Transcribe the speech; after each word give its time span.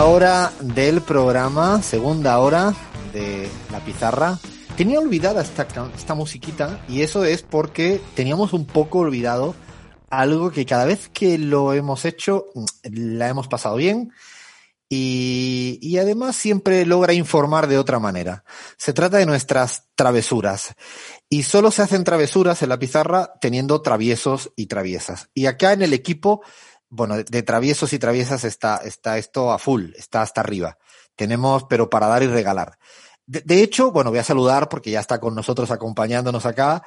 hora 0.00 0.52
del 0.60 1.02
programa, 1.02 1.82
segunda 1.82 2.38
hora 2.38 2.74
de 3.12 3.48
la 3.70 3.78
pizarra. 3.80 4.38
Tenía 4.76 4.98
olvidada 4.98 5.42
esta, 5.42 5.66
esta 5.94 6.14
musiquita 6.14 6.82
y 6.88 7.02
eso 7.02 7.24
es 7.24 7.42
porque 7.42 8.00
teníamos 8.14 8.54
un 8.54 8.64
poco 8.64 9.00
olvidado 9.00 9.54
algo 10.08 10.50
que 10.50 10.64
cada 10.64 10.86
vez 10.86 11.10
que 11.10 11.36
lo 11.36 11.74
hemos 11.74 12.06
hecho 12.06 12.46
la 12.84 13.28
hemos 13.28 13.48
pasado 13.48 13.76
bien 13.76 14.12
y, 14.88 15.78
y 15.82 15.98
además 15.98 16.36
siempre 16.36 16.84
logra 16.86 17.12
informar 17.12 17.66
de 17.66 17.78
otra 17.78 17.98
manera. 17.98 18.44
Se 18.78 18.92
trata 18.92 19.18
de 19.18 19.26
nuestras 19.26 19.88
travesuras 19.94 20.74
y 21.28 21.42
solo 21.42 21.70
se 21.70 21.82
hacen 21.82 22.04
travesuras 22.04 22.62
en 22.62 22.70
la 22.70 22.78
pizarra 22.78 23.34
teniendo 23.40 23.82
traviesos 23.82 24.52
y 24.56 24.66
traviesas. 24.66 25.28
Y 25.34 25.46
acá 25.46 25.74
en 25.74 25.82
el 25.82 25.92
equipo 25.92 26.42
bueno, 26.92 27.16
de, 27.16 27.42
traviesos 27.42 27.94
y 27.94 27.98
traviesas 27.98 28.44
está, 28.44 28.76
está 28.76 29.16
esto 29.16 29.50
a 29.50 29.58
full, 29.58 29.92
está 29.96 30.20
hasta 30.20 30.42
arriba. 30.42 30.76
Tenemos, 31.16 31.64
pero 31.64 31.88
para 31.88 32.06
dar 32.06 32.22
y 32.22 32.26
regalar. 32.26 32.78
De, 33.24 33.62
hecho, 33.62 33.92
bueno, 33.92 34.10
voy 34.10 34.18
a 34.18 34.24
saludar 34.24 34.68
porque 34.68 34.90
ya 34.90 35.00
está 35.00 35.18
con 35.18 35.34
nosotros 35.34 35.70
acompañándonos 35.70 36.44
acá. 36.44 36.82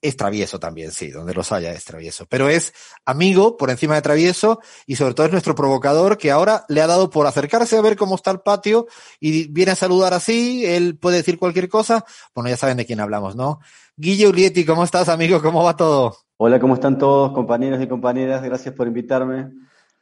Es 0.00 0.16
travieso 0.16 0.58
también, 0.58 0.90
sí, 0.90 1.10
donde 1.10 1.34
los 1.34 1.52
haya 1.52 1.70
es 1.72 1.84
travieso. 1.84 2.24
Pero 2.30 2.48
es 2.48 2.72
amigo 3.04 3.58
por 3.58 3.68
encima 3.68 3.96
de 3.96 4.00
travieso 4.00 4.60
y 4.86 4.96
sobre 4.96 5.12
todo 5.12 5.26
es 5.26 5.32
nuestro 5.32 5.54
provocador 5.54 6.16
que 6.16 6.30
ahora 6.30 6.64
le 6.68 6.80
ha 6.80 6.86
dado 6.86 7.10
por 7.10 7.26
acercarse 7.26 7.76
a 7.76 7.82
ver 7.82 7.96
cómo 7.96 8.14
está 8.14 8.30
el 8.30 8.40
patio 8.40 8.86
y 9.20 9.48
viene 9.48 9.72
a 9.72 9.76
saludar 9.76 10.14
así. 10.14 10.64
Él 10.64 10.96
puede 10.96 11.18
decir 11.18 11.38
cualquier 11.38 11.68
cosa. 11.68 12.06
Bueno, 12.34 12.48
ya 12.48 12.56
saben 12.56 12.78
de 12.78 12.86
quién 12.86 13.00
hablamos, 13.00 13.36
¿no? 13.36 13.60
Guille 13.96 14.28
Ulietti, 14.28 14.64
¿cómo 14.64 14.84
estás, 14.84 15.10
amigo? 15.10 15.42
¿Cómo 15.42 15.62
va 15.62 15.76
todo? 15.76 16.16
Hola, 16.44 16.58
¿cómo 16.58 16.74
están 16.74 16.98
todos, 16.98 17.30
compañeros 17.30 17.80
y 17.80 17.86
compañeras? 17.86 18.42
Gracias 18.42 18.74
por 18.74 18.88
invitarme. 18.88 19.52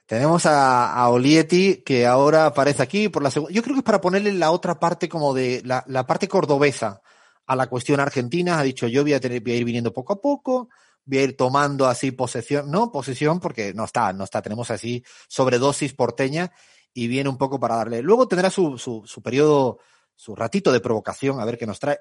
Tenemos 0.07 0.47
a, 0.47 0.91
a 0.91 1.11
Olietti 1.11 1.83
que 1.85 2.07
ahora 2.07 2.47
aparece 2.47 2.83
aquí 2.83 3.11
por 3.11 3.23
la 3.23 3.31
segunda. 3.31 3.53
Yo 3.53 3.63
creo 3.63 3.75
que 3.75 3.81
es 3.81 3.85
para 3.85 4.01
ponerle 4.01 4.33
la 4.33 4.51
otra 4.51 4.81
parte 4.81 5.07
como 5.07 5.35
de 5.35 5.61
la, 5.67 5.85
la, 5.87 6.07
parte 6.07 6.29
cordobesa 6.29 7.03
a 7.47 7.57
la 7.57 7.67
cuestión 7.67 8.01
argentina. 8.01 8.59
Ha 8.59 8.63
dicho 8.63 8.87
yo 8.87 9.03
voy 9.03 9.13
a, 9.13 9.21
tener, 9.21 9.43
voy 9.43 9.53
a 9.53 9.57
ir 9.57 9.67
viniendo 9.67 9.93
poco 9.93 10.15
a 10.15 10.21
poco, 10.23 10.71
voy 11.05 11.19
a 11.19 11.25
ir 11.25 11.37
tomando 11.37 11.87
así 11.87 12.11
posesión, 12.11 12.71
no 12.71 12.91
posesión 12.91 13.39
porque 13.39 13.75
no 13.75 13.85
está, 13.85 14.11
no 14.15 14.25
está. 14.25 14.41
Tenemos 14.41 14.71
así 14.71 15.05
sobredosis 15.29 15.93
porteña 15.93 16.51
y 16.95 17.07
viene 17.07 17.29
un 17.29 17.37
poco 17.37 17.61
para 17.61 17.77
darle. 17.77 18.01
Luego 18.01 18.27
tendrá 18.27 18.49
su, 18.49 18.79
su, 18.79 19.03
su 19.05 19.21
periodo, 19.21 19.81
su 20.17 20.35
ratito 20.35 20.73
de 20.73 20.81
provocación, 20.81 21.39
a 21.39 21.45
ver 21.45 21.59
qué 21.59 21.67
nos 21.67 21.79
trae. 21.79 21.99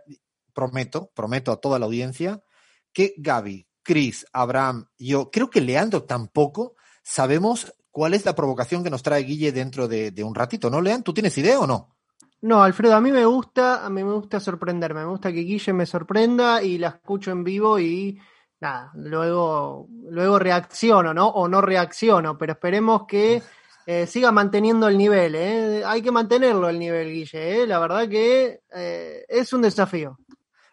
Prometo, 0.53 1.11
prometo 1.13 1.51
a 1.51 1.57
toda 1.57 1.77
la 1.77 1.87
audiencia 1.87 2.41
que 2.93 3.13
Gaby, 3.17 3.68
Chris, 3.89 4.27
Abraham, 4.33 4.85
yo 4.99 5.31
creo 5.31 5.49
que 5.49 5.61
Leandro 5.61 6.03
tampoco 6.03 6.75
sabemos 7.01 7.73
cuál 7.89 8.13
es 8.13 8.23
la 8.23 8.35
provocación 8.35 8.83
que 8.83 8.91
nos 8.91 9.01
trae 9.01 9.23
Guille 9.23 9.51
dentro 9.51 9.87
de, 9.87 10.13
un 10.23 10.35
ratito, 10.35 10.69
¿no, 10.69 10.79
Leandro? 10.79 11.05
¿Tú 11.05 11.13
tienes 11.15 11.35
idea 11.39 11.59
o 11.59 11.65
no? 11.65 11.95
No, 12.41 12.61
Alfredo, 12.61 12.95
a 12.95 13.01
mí 13.01 13.11
me 13.11 13.25
gusta, 13.25 13.83
a 13.83 13.89
mí 13.89 14.03
me 14.03 14.13
gusta 14.13 14.39
sorprenderme, 14.39 14.99
me 14.99 15.07
gusta 15.07 15.31
que 15.31 15.39
Guille 15.39 15.73
me 15.73 15.87
sorprenda 15.87 16.61
y 16.61 16.77
la 16.77 16.89
escucho 16.89 17.31
en 17.31 17.43
vivo 17.43 17.79
y 17.79 18.19
nada, 18.59 18.91
luego, 18.93 19.87
luego 20.11 20.37
reacciono, 20.37 21.11
¿no? 21.11 21.27
O 21.27 21.47
no 21.47 21.59
reacciono, 21.59 22.37
pero 22.37 22.51
esperemos 22.51 23.07
que 23.07 23.41
eh, 23.87 24.05
siga 24.05 24.31
manteniendo 24.31 24.87
el 24.87 24.99
nivel, 24.99 25.33
¿eh? 25.33 25.83
Hay 25.83 26.03
que 26.03 26.11
mantenerlo 26.11 26.69
el 26.69 26.77
nivel, 26.77 27.11
Guille, 27.11 27.63
¿eh? 27.63 27.65
La 27.65 27.79
verdad 27.79 28.07
que 28.07 28.61
eh, 28.71 29.25
es 29.27 29.51
un 29.51 29.63
desafío. 29.63 30.19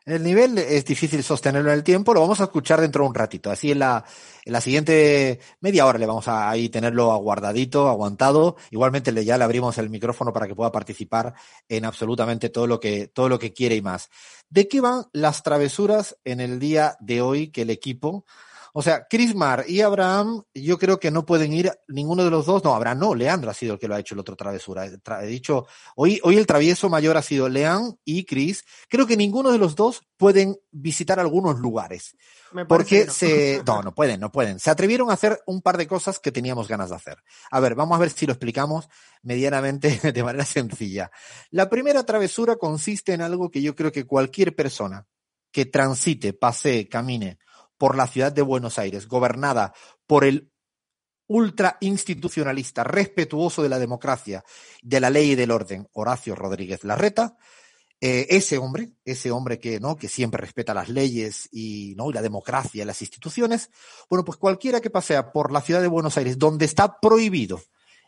El 0.07 0.23
nivel 0.23 0.57
es 0.57 0.85
difícil 0.85 1.21
sostenerlo 1.25 1.73
en 1.73 1.79
el 1.79 1.83
tiempo, 1.83 2.15
lo 2.15 2.21
vamos 2.21 2.41
a 2.41 2.45
escuchar 2.45 2.81
dentro 2.81 3.03
de 3.03 3.09
un 3.09 3.15
ratito. 3.17 3.51
Así 3.51 3.73
en 3.73 3.81
la, 3.81 4.05
en 4.45 4.53
la 4.53 4.61
siguiente 4.61 5.41
media 5.61 5.85
hora 5.85 5.99
le 5.99 6.07
vamos 6.07 6.29
a 6.29 6.49
ahí 6.49 6.69
tenerlo 6.69 7.11
aguardadito, 7.11 7.89
aguantado. 7.89 8.55
Igualmente 8.71 9.11
le, 9.11 9.25
ya 9.25 9.37
le 9.37 9.43
abrimos 9.43 9.79
el 9.79 9.91
micrófono 9.91 10.33
para 10.33 10.47
que 10.47 10.55
pueda 10.55 10.71
participar 10.71 11.35
en 11.69 11.85
absolutamente 11.85 12.51
todo 12.51 12.69
lo 12.69 12.79
que, 12.79 13.09
todo 13.09 13.29
lo 13.29 13.41
que 13.41 13.53
quiere 13.53 13.75
y 13.75 13.83
más. 13.83 14.09
¿De 14.49 14.69
qué 14.69 14.81
van 14.81 15.07
las 15.13 15.43
travesuras 15.43 16.17
en 16.25 16.39
el 16.41 16.61
día 16.61 16.97
de 17.01 17.21
hoy 17.21 17.49
que 17.49 17.63
el 17.63 17.71
equipo 17.71 18.25
o 18.79 18.83
sea, 18.83 19.07
Mar 19.35 19.65
y 19.67 19.81
Abraham, 19.81 20.43
yo 20.53 20.79
creo 20.79 21.01
que 21.01 21.11
no 21.11 21.25
pueden 21.25 21.55
ir 21.55 21.73
ninguno 21.89 22.23
de 22.23 22.31
los 22.31 22.45
dos. 22.45 22.63
No, 22.63 22.75
Abraham 22.75 22.99
no, 22.99 23.15
Leandro 23.15 23.51
ha 23.51 23.55
sido 23.55 23.73
el 23.73 23.81
que 23.81 23.89
lo 23.89 23.95
ha 23.95 24.01
hecho 24.01 24.15
el 24.15 24.21
otro 24.21 24.37
travesura. 24.37 24.85
He 24.85 25.27
dicho, 25.27 25.67
hoy, 25.95 26.21
hoy 26.23 26.37
el 26.37 26.47
travieso 26.47 26.91
mayor 26.91 27.17
ha 27.17 27.23
sido 27.23 27.49
Leandro 27.49 27.99
y 28.05 28.27
Chris. 28.27 28.67
Creo 28.91 29.07
que 29.07 29.17
ninguno 29.17 29.51
de 29.51 29.57
los 29.57 29.77
dos 29.77 30.03
pueden 30.19 30.59
visitar 30.73 31.19
algunos 31.19 31.59
lugares. 31.59 32.19
porque 32.69 33.09
se, 33.09 33.63
no, 33.67 33.81
no 33.81 33.95
pueden, 33.95 34.21
no 34.21 34.31
pueden. 34.31 34.61
Se 34.61 34.69
atrevieron 34.69 35.09
a 35.09 35.15
hacer 35.15 35.41
un 35.47 35.63
par 35.63 35.79
de 35.79 35.87
cosas 35.87 36.19
que 36.19 36.31
teníamos 36.31 36.69
ganas 36.69 36.91
de 36.91 36.97
hacer. 36.97 37.17
A 37.51 37.61
ver, 37.61 37.77
vamos 37.77 37.97
a 37.97 38.01
ver 38.01 38.11
si 38.11 38.27
lo 38.27 38.35
explicamos 38.35 38.91
medianamente 39.23 39.89
de 40.13 40.23
manera 40.23 40.45
sencilla. 40.45 41.11
La 41.49 41.71
primera 41.71 42.05
travesura 42.05 42.57
consiste 42.57 43.15
en 43.15 43.23
algo 43.23 43.51
que 43.51 43.63
yo 43.63 43.75
creo 43.75 43.91
que 43.91 44.05
cualquier 44.05 44.55
persona 44.55 45.07
que 45.51 45.65
transite, 45.65 46.35
pase, 46.35 46.87
camine 46.87 47.39
por 47.79 47.97
la 47.97 48.07
ciudad 48.07 48.33
de 48.33 48.43
Buenos 48.43 48.79
Aires, 48.79 49.09
gobernada 49.09 49.73
por 50.07 50.25
el 50.25 50.51
ultra 51.29 51.77
institucionalista, 51.81 52.85
respetuoso 52.85 53.63
de 53.63 53.69
la 53.69 53.79
democracia, 53.79 54.45
de 54.83 55.01
la 55.01 55.11
ley 55.11 55.33
y 55.33 55.35
del 55.35 55.51
orden, 55.51 55.89
Horacio 55.93 56.35
Rodríguez 56.35 56.85
Larreta, 56.85 57.37
eh, 58.01 58.27
ese 58.31 58.59
hombre, 58.59 58.93
ese 59.05 59.31
hombre 59.31 59.59
que, 59.59 59.81
¿no? 59.81 59.97
que 59.97 60.09
siempre 60.09 60.41
respeta 60.41 60.75
las 60.75 60.91
leyes 60.91 61.49
y, 61.51 61.95
¿no? 61.97 62.11
y 62.11 62.13
la 62.13 62.23
democracia 62.23 62.83
y 62.83 62.87
las 62.87 63.01
instituciones, 63.01 63.71
bueno, 64.11 64.25
pues 64.25 64.37
cualquiera 64.37 64.81
que 64.81 64.91
pasea 64.91 65.33
por 65.33 65.51
la 65.51 65.63
ciudad 65.63 65.81
de 65.81 65.89
Buenos 65.89 66.19
Aires, 66.19 66.39
donde 66.39 66.67
está 66.67 67.01
prohibido 67.01 67.63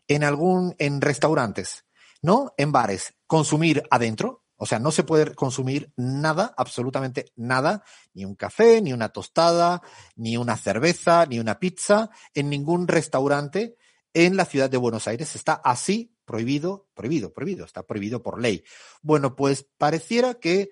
en 0.06 0.24
algún, 0.24 0.74
en 0.78 1.00
restaurantes, 1.00 1.86
¿no? 2.22 2.52
En 2.56 2.70
bares, 2.70 3.14
consumir 3.26 3.82
adentro, 3.90 4.44
o 4.58 4.66
sea, 4.66 4.80
no 4.80 4.90
se 4.90 5.04
puede 5.04 5.34
consumir 5.34 5.92
nada, 5.96 6.52
absolutamente 6.56 7.32
nada, 7.36 7.84
ni 8.12 8.24
un 8.24 8.34
café, 8.34 8.82
ni 8.82 8.92
una 8.92 9.08
tostada, 9.10 9.82
ni 10.16 10.36
una 10.36 10.56
cerveza, 10.56 11.26
ni 11.26 11.38
una 11.38 11.60
pizza, 11.60 12.10
en 12.34 12.50
ningún 12.50 12.88
restaurante 12.88 13.76
en 14.12 14.36
la 14.36 14.44
ciudad 14.44 14.68
de 14.68 14.76
Buenos 14.76 15.06
Aires. 15.06 15.36
Está 15.36 15.54
así 15.54 16.12
prohibido, 16.24 16.88
prohibido, 16.94 17.32
prohibido, 17.32 17.64
está 17.64 17.84
prohibido 17.84 18.20
por 18.22 18.40
ley. 18.40 18.64
Bueno, 19.00 19.36
pues 19.36 19.66
pareciera 19.78 20.34
que 20.34 20.70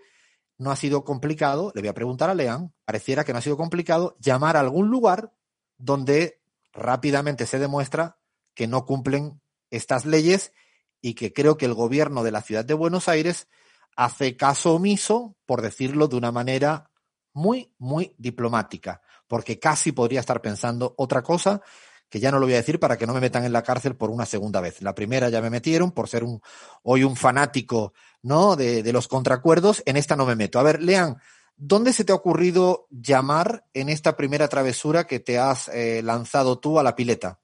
no 0.59 0.73
ha 0.73 0.77
sido 0.77 1.05
complicado, 1.05 1.71
le 1.75 1.83
voy 1.83 1.89
a 1.89 1.95
preguntar 1.95 2.29
a 2.29 2.35
Lean, 2.35 2.75
pareciera 2.85 3.25
que 3.25 3.33
no 3.33 3.39
ha 3.39 3.43
sido 3.43 3.57
complicado 3.57 4.17
llamar 4.19 4.57
a 4.57 4.61
algún 4.61 4.89
lugar 4.89 5.33
donde 5.79 6.41
rápidamente 6.73 7.47
se 7.47 7.61
demuestra 7.61 8.19
que 8.55 8.67
no 8.67 8.85
cumplen 8.85 9.41
estas 9.71 10.07
leyes 10.07 10.53
y 11.01 11.15
que 11.15 11.33
creo 11.33 11.57
que 11.57 11.67
el 11.67 11.75
gobierno 11.75 12.25
de 12.25 12.33
la 12.33 12.43
ciudad 12.43 12.65
de 12.65 12.75
Buenos 12.75 13.09
Aires 13.09 13.49
hace 13.97 14.37
caso 14.37 14.75
omiso, 14.75 15.37
por 15.47 15.63
decirlo 15.63 16.07
de 16.07 16.17
una 16.17 16.31
manera 16.31 16.91
muy, 17.33 17.73
muy 17.79 18.15
diplomática, 18.19 19.03
porque 19.27 19.59
casi 19.59 19.93
podría 19.93 20.21
estar 20.21 20.41
pensando 20.41 20.95
otra 20.97 21.23
cosa 21.23 21.61
que 22.09 22.21
ya 22.21 22.31
no 22.31 22.39
lo 22.39 22.47
voy 22.47 22.55
a 22.55 22.59
decir 22.59 22.79
para 22.79 22.97
que 22.97 23.07
no 23.07 23.15
me 23.15 23.21
metan 23.21 23.45
en 23.45 23.53
la 23.53 23.63
cárcel 23.63 23.97
por 23.97 24.11
una 24.11 24.27
segunda 24.27 24.61
vez. 24.61 24.81
La 24.81 24.95
primera 24.95 25.29
ya 25.29 25.43
me 25.43 25.51
metieron 25.51 25.91
por 25.91 26.09
ser 26.09 26.23
un, 26.23 26.41
hoy 26.83 27.03
un 27.03 27.17
fanático, 27.17 27.95
¿no? 28.23 28.55
De, 28.55 28.93
los 28.93 29.09
contracuerdos. 29.09 29.83
En 29.87 29.97
esta 29.97 30.15
no 30.15 30.25
me 30.25 30.37
meto. 30.37 30.59
A 30.59 30.63
ver, 30.63 30.81
Lean, 30.81 31.19
¿dónde 31.57 31.93
se 31.93 32.05
te 32.05 32.13
ha 32.13 32.17
ocurrido 32.17 32.87
llamar 32.91 33.65
en 33.75 33.89
esta 33.89 34.17
primera 34.17 34.49
travesura 34.49 35.07
que 35.07 35.19
te 35.19 35.39
has 35.39 35.69
eh, 35.69 36.01
lanzado 36.05 36.59
tú 36.61 36.79
a 36.79 36.85
la 36.85 36.95
pileta? 36.95 37.41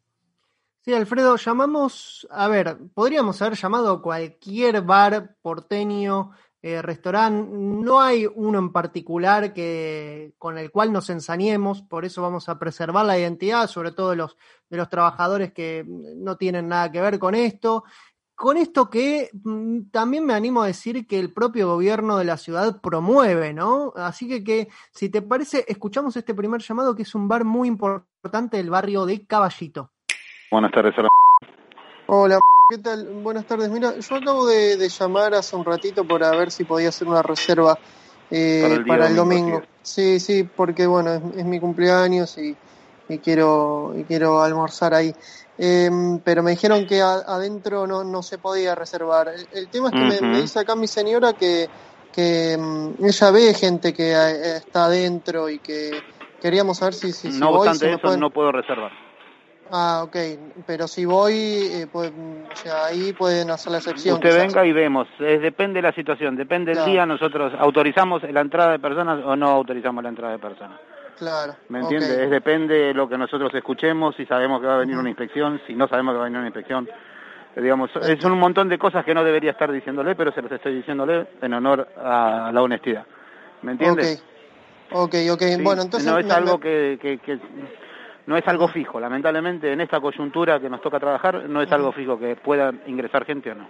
Sí, 0.85 0.93
Alfredo, 0.93 1.37
llamamos, 1.37 2.27
a 2.29 2.49
ver, 2.49 2.77
podríamos 2.93 3.41
haber 3.41 3.57
llamado 3.57 4.03
cualquier 4.03 4.83
bar 4.83 5.37
porteño, 5.41 6.33
eh, 6.61 6.83
restaurante, 6.83 7.51
no 7.57 8.01
hay 8.01 8.27
uno 8.27 8.59
en 8.59 8.73
particular 8.73 9.53
que, 9.55 10.35
con 10.39 10.59
el 10.59 10.73
cual 10.73 10.93
nos 10.93 11.09
ensañemos, 11.09 11.83
por 11.83 12.05
eso 12.05 12.21
vamos 12.21 12.49
a 12.49 12.59
preservar 12.59 13.07
la 13.07 13.17
identidad, 13.17 13.69
sobre 13.69 13.93
todo 13.93 14.11
de 14.11 14.17
los, 14.17 14.37
de 14.71 14.77
los 14.77 14.89
trabajadores 14.89 15.53
que 15.53 15.85
no 15.87 16.37
tienen 16.37 16.67
nada 16.67 16.91
que 16.91 17.01
ver 17.01 17.21
con 17.21 17.37
esto. 17.37 17.85
Con 18.35 18.57
esto 18.57 18.91
que 18.91 19.31
mm, 19.45 19.91
también 19.93 20.27
me 20.27 20.35
animo 20.35 20.63
a 20.63 20.67
decir 20.67 21.07
que 21.07 21.21
el 21.21 21.33
propio 21.33 21.69
gobierno 21.69 22.19
de 22.19 22.25
la 22.25 22.37
ciudad 22.37 22.81
promueve, 22.81 23.53
¿no? 23.55 23.93
Así 23.95 24.27
que, 24.27 24.43
que 24.43 24.69
si 24.91 25.11
te 25.11 25.23
parece, 25.23 25.65
escuchamos 25.69 26.17
este 26.17 26.35
primer 26.35 26.61
llamado 26.61 26.97
que 26.97 27.03
es 27.03 27.15
un 27.15 27.29
bar 27.29 27.45
muy 27.45 27.69
importante 27.69 28.57
del 28.57 28.71
barrio 28.71 29.07
de 29.07 29.25
Caballito. 29.27 29.93
Buenas 30.53 30.71
tardes. 30.71 30.95
Hola, 32.09 32.39
¿qué 32.69 32.77
tal? 32.77 33.07
Buenas 33.23 33.47
tardes. 33.47 33.71
Mira, 33.71 33.99
yo 33.99 34.17
acabo 34.17 34.47
de, 34.47 34.87
llamar 34.87 35.33
hace 35.33 35.57
un 35.57 35.65
ratito 35.65 36.07
para 36.07 36.31
ver 36.33 36.51
si 36.51 36.65
podía 36.65 36.91
hacer 36.91 37.09
una 37.09 37.23
reserva 37.23 37.79
eh, 38.31 38.81
para 38.87 39.07
el, 39.07 39.17
domingo. 39.17 39.63
Sí, 39.81 40.21
sí, 40.21 40.45
porque 40.45 40.87
bueno, 40.87 41.15
es, 41.35 41.45
mi 41.47 41.59
cumpleaños 41.59 42.37
y, 42.37 42.55
quiero 43.25 43.95
y 43.97 44.05
quiero 44.05 44.43
almorzar 44.43 44.93
ahí. 44.93 45.15
Em, 45.57 46.19
pero 46.19 46.43
me 46.43 46.51
dijeron 46.51 46.87
que 46.87 47.01
adentro 47.01 47.87
no, 47.87 48.05
no 48.05 48.23
se 48.23 48.37
podía 48.37 48.75
reservar. 48.75 49.31
El, 49.55 49.69
tema 49.69 49.89
es 49.89 49.95
que 49.95 50.27
me, 50.27 50.43
dice 50.43 50.61
acá 50.61 50.77
mi 50.77 50.87
señora 50.87 51.33
que, 51.33 51.67
que 52.13 52.53
em, 52.53 52.93
ella 53.03 53.31
ve 53.31 53.55
gente 53.55 53.95
que 53.95 54.13
eh, 54.13 54.57
está 54.57 54.85
adentro 54.85 55.49
y 55.49 55.61
que 55.61 55.93
queríamos 56.43 56.77
saber 56.77 56.93
si, 56.93 57.11
si, 57.11 57.31
no 57.41 57.53
obstante 57.53 57.95
eso 57.95 58.19
no 58.19 58.29
puedo 58.29 58.53
reservar 58.53 58.93
Ah, 59.75 60.03
ok, 60.05 60.17
pero 60.67 60.87
si 60.87 61.07
voy, 61.07 61.33
eh, 61.33 61.87
pues, 61.91 62.13
o 62.13 62.57
sea, 62.57 62.85
ahí 62.85 63.15
pueden 63.15 63.51
hacer 63.51 63.73
la 63.73 63.79
excepción. 63.79 64.17
Usted 64.17 64.37
venga 64.37 64.67
y 64.67 64.73
vemos, 64.73 65.09
depende 65.19 65.79
de 65.79 65.89
la 65.89 65.95
situación, 65.95 66.37
depende 66.37 66.75
del 66.75 66.85
día, 66.85 67.07
nosotros 67.07 67.55
autorizamos 67.59 68.23
la 68.23 68.43
entrada 68.43 68.73
de 68.73 68.79
personas 68.79 69.25
o 69.25 69.35
no 69.35 69.49
autorizamos 69.49 70.03
la 70.03 70.11
entrada 70.11 70.33
de 70.35 70.39
personas. 70.39 70.79
Claro. 71.17 71.57
¿Me 71.71 71.81
entiende? 71.81 72.25
Es 72.25 72.31
depende 72.31 72.75
de 72.75 72.95
lo 72.95 73.09
que 73.09 73.17
nosotros 73.17 73.51
escuchemos, 73.55 74.15
si 74.17 74.27
sabemos 74.27 74.61
que 74.61 74.67
va 74.67 74.75
a 74.75 74.79
venir 74.79 74.99
una 74.99 75.09
inspección, 75.09 75.59
si 75.67 75.75
no 75.75 75.89
sabemos 75.89 76.13
que 76.13 76.19
va 76.19 76.25
a 76.25 76.27
venir 76.27 76.39
una 76.39 76.49
inspección. 76.49 76.89
Digamos, 77.57 77.91
es 77.97 78.25
un 78.25 78.39
montón 78.39 78.69
de 78.69 78.79
cosas 78.79 79.05
que 79.05 79.15
no 79.15 79.25
debería 79.25 79.53
estar 79.53 79.71
diciéndole, 79.71 80.15
pero 80.15 80.33
se 80.33 80.43
los 80.43 80.53
estoy 80.53 80.75
diciéndole 80.75 81.29
en 81.41 81.55
honor 81.55 81.89
a 81.97 82.51
la 82.53 82.63
honestidad. 82.63 83.07
¿Me 83.63 83.73
entiende? 83.73 84.19
Ok, 84.91 85.15
ok, 85.31 85.43
bueno, 85.63 85.83
entonces... 85.83 86.11
No 86.11 86.19
es 86.19 86.31
algo 86.31 86.59
que, 86.61 86.99
que, 87.01 87.39
no 88.27 88.37
es 88.37 88.47
algo 88.47 88.69
fijo, 88.69 89.01
lamentablemente 89.01 89.73
en 89.73 89.81
esta 89.81 90.01
coyuntura 90.01 90.61
que 90.61 90.71
nos 90.71 90.81
toca 90.81 91.01
trabajar 91.01 91.49
no 91.49 91.63
es 91.63 91.71
algo 91.73 91.93
fijo 91.93 92.19
que 92.19 92.37
pueda 92.37 92.73
ingresar 92.87 93.25
gente 93.25 93.51
o 93.51 93.55
no. 93.55 93.69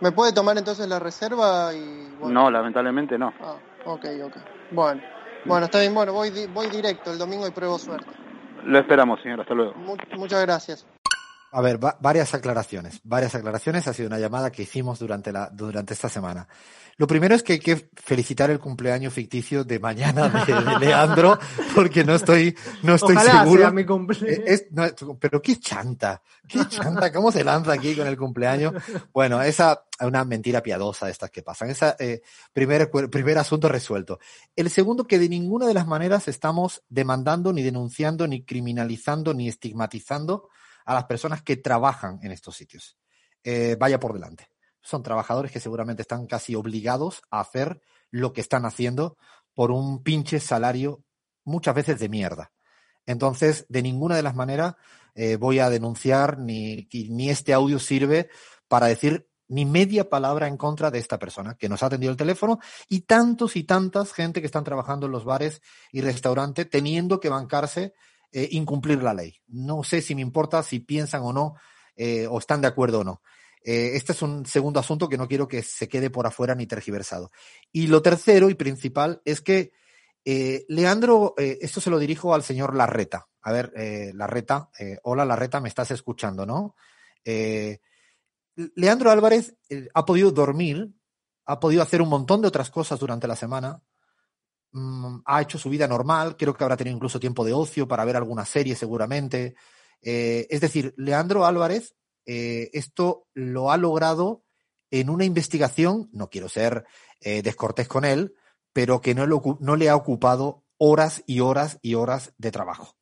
¿Me 0.00 0.12
puede 0.12 0.32
tomar 0.32 0.56
entonces 0.58 0.86
la 0.86 0.98
reserva? 0.98 1.72
y 1.74 2.08
No, 2.22 2.50
lamentablemente 2.50 3.18
no. 3.18 3.32
Ah, 3.40 3.56
ok, 3.86 4.04
ok. 4.24 4.36
Bueno, 4.70 5.02
bueno, 5.44 5.66
está 5.66 5.80
bien, 5.80 5.94
bueno, 5.94 6.12
voy, 6.12 6.30
voy 6.52 6.68
directo 6.68 7.12
el 7.12 7.18
domingo 7.18 7.46
y 7.46 7.50
pruebo 7.50 7.78
suerte. 7.78 8.10
Lo 8.64 8.78
esperamos, 8.78 9.20
señor, 9.20 9.40
hasta 9.40 9.54
luego. 9.54 9.74
muchas 10.16 10.42
gracias. 10.42 10.86
A 11.56 11.60
ver, 11.60 11.78
varias 11.78 12.34
aclaraciones. 12.34 13.00
Varias 13.04 13.36
aclaraciones. 13.36 13.86
Ha 13.86 13.92
sido 13.92 14.08
una 14.08 14.18
llamada 14.18 14.50
que 14.50 14.62
hicimos 14.62 14.98
durante, 14.98 15.30
la, 15.30 15.48
durante 15.50 15.94
esta 15.94 16.08
semana. 16.08 16.48
Lo 16.96 17.06
primero 17.06 17.32
es 17.32 17.44
que 17.44 17.54
hay 17.54 17.58
que 17.60 17.90
felicitar 17.94 18.50
el 18.50 18.58
cumpleaños 18.58 19.14
ficticio 19.14 19.62
de 19.62 19.78
mañana 19.78 20.28
de, 20.28 20.78
Leandro, 20.84 21.38
porque 21.72 22.02
no 22.02 22.16
estoy, 22.16 22.56
no 22.82 22.96
estoy 22.96 23.16
seguro. 23.18 23.72
mi 23.72 23.86
cumpleaños. 23.86 24.40
Es, 24.44 24.66
pero 25.20 25.40
qué 25.40 25.60
chanta, 25.60 26.22
qué 26.48 26.66
chanta, 26.68 27.12
cómo 27.12 27.30
se 27.30 27.44
lanza 27.44 27.72
aquí 27.72 27.94
con 27.94 28.08
el 28.08 28.16
cumpleaños. 28.16 28.74
Bueno, 29.12 29.40
esa 29.40 29.84
una 30.00 30.24
mentira 30.24 30.60
piadosa 30.60 31.06
de 31.06 31.12
estas 31.12 31.30
que 31.30 31.42
pasan. 31.42 31.70
Ese 31.70 31.94
eh, 32.00 32.22
primer, 32.52 32.90
primer 32.90 33.38
asunto 33.38 33.68
resuelto. 33.68 34.18
El 34.56 34.70
segundo, 34.70 35.06
que 35.06 35.20
de 35.20 35.28
ninguna 35.28 35.68
de 35.68 35.74
las 35.74 35.86
maneras 35.86 36.26
estamos 36.26 36.82
demandando, 36.88 37.52
ni 37.52 37.62
denunciando, 37.62 38.26
ni 38.26 38.44
criminalizando, 38.44 39.34
ni 39.34 39.48
estigmatizando 39.48 40.48
a 40.84 40.94
las 40.94 41.04
personas 41.04 41.42
que 41.42 41.56
trabajan 41.56 42.18
en 42.22 42.32
estos 42.32 42.56
sitios. 42.56 42.96
Eh, 43.42 43.76
vaya 43.78 44.00
por 44.00 44.12
delante 44.12 44.48
son 44.84 45.02
trabajadores 45.02 45.50
que 45.50 45.60
seguramente 45.60 46.02
están 46.02 46.26
casi 46.26 46.54
obligados 46.54 47.22
a 47.30 47.40
hacer 47.40 47.80
lo 48.10 48.32
que 48.32 48.42
están 48.42 48.66
haciendo 48.66 49.16
por 49.54 49.70
un 49.70 50.02
pinche 50.02 50.38
salario 50.38 51.02
muchas 51.42 51.74
veces 51.74 51.98
de 51.98 52.08
mierda. 52.08 52.52
Entonces, 53.06 53.66
de 53.68 53.82
ninguna 53.82 54.16
de 54.16 54.22
las 54.22 54.34
maneras 54.34 54.74
eh, 55.14 55.36
voy 55.36 55.58
a 55.58 55.70
denunciar 55.70 56.38
ni, 56.38 56.86
ni 56.92 57.30
este 57.30 57.54
audio 57.54 57.78
sirve 57.78 58.28
para 58.68 58.86
decir 58.86 59.28
ni 59.48 59.64
media 59.64 60.08
palabra 60.08 60.48
en 60.48 60.56
contra 60.56 60.90
de 60.90 60.98
esta 60.98 61.18
persona 61.18 61.54
que 61.54 61.68
nos 61.68 61.82
ha 61.82 61.86
atendido 61.86 62.10
el 62.10 62.16
teléfono 62.16 62.60
y 62.88 63.00
tantos 63.00 63.56
y 63.56 63.64
tantas 63.64 64.12
gente 64.12 64.40
que 64.40 64.46
están 64.46 64.64
trabajando 64.64 65.06
en 65.06 65.12
los 65.12 65.24
bares 65.24 65.62
y 65.92 66.00
restaurantes 66.00 66.68
teniendo 66.68 67.20
que 67.20 67.28
bancarse 67.28 67.94
eh, 68.36 68.48
incumplir 68.50 69.00
la 69.00 69.14
ley. 69.14 69.40
No 69.46 69.84
sé 69.84 70.02
si 70.02 70.16
me 70.16 70.20
importa 70.20 70.64
si 70.64 70.80
piensan 70.80 71.22
o 71.22 71.32
no 71.32 71.54
eh, 71.94 72.26
o 72.26 72.40
están 72.40 72.60
de 72.60 72.66
acuerdo 72.66 72.98
o 72.98 73.04
no. 73.04 73.22
Eh, 73.62 73.92
este 73.94 74.10
es 74.10 74.22
un 74.22 74.44
segundo 74.44 74.80
asunto 74.80 75.08
que 75.08 75.16
no 75.16 75.28
quiero 75.28 75.46
que 75.46 75.62
se 75.62 75.88
quede 75.88 76.10
por 76.10 76.26
afuera 76.26 76.56
ni 76.56 76.66
tergiversado. 76.66 77.30
Y 77.70 77.86
lo 77.86 78.02
tercero 78.02 78.50
y 78.50 78.54
principal 78.54 79.22
es 79.24 79.40
que 79.40 79.70
Leandro, 80.68 81.34
esto 81.36 81.80
se 81.80 81.90
lo 81.90 81.98
dirijo 81.98 82.34
al 82.34 82.42
señor 82.42 82.74
Larreta. 82.74 83.28
A 83.42 83.52
ver, 83.52 83.70
Larreta, 84.14 84.70
hola 85.02 85.24
Larreta, 85.26 85.60
me 85.60 85.68
estás 85.68 85.90
escuchando, 85.90 86.46
¿no? 86.46 86.74
Leandro 88.74 89.10
Álvarez 89.10 89.54
ha 89.92 90.04
podido 90.06 90.32
dormir, 90.32 90.94
ha 91.44 91.60
podido 91.60 91.82
hacer 91.82 92.00
un 92.00 92.08
montón 92.08 92.40
de 92.40 92.48
otras 92.48 92.70
cosas 92.70 92.98
durante 92.98 93.28
la 93.28 93.36
semana, 93.36 93.82
mm, 94.74 95.22
ha 95.24 95.40
hecho 95.40 95.58
su 95.58 95.70
vida 95.70 95.88
normal, 95.88 96.36
creo 96.36 96.54
que 96.54 96.62
habrá 96.62 96.76
tenido 96.76 96.96
incluso 96.96 97.18
tiempo 97.18 97.44
de 97.44 97.54
ocio 97.54 97.88
para 97.88 98.04
ver 98.04 98.16
alguna 98.16 98.44
serie 98.44 98.76
seguramente. 98.76 99.54
es 100.02 100.60
decir, 100.60 100.92
Leandro 100.98 101.46
Álvarez 101.46 101.94
eh, 102.26 102.70
esto 102.72 103.28
lo 103.34 103.70
ha 103.70 103.76
logrado 103.76 104.44
en 104.90 105.10
una 105.10 105.24
investigación, 105.24 106.08
no 106.12 106.30
quiero 106.30 106.48
ser 106.48 106.84
eh, 107.20 107.42
descortés 107.42 107.88
con 107.88 108.04
él, 108.04 108.34
pero 108.72 109.00
que 109.00 109.14
no, 109.14 109.76
le 109.76 109.88
ha 109.88 109.96
ocupado 109.96 110.64
horas 110.78 111.22
y 111.26 111.40
horas 111.40 111.78
y 111.82 111.94
horas 111.94 112.32
de 112.38 112.50
trabajo. 112.50 112.96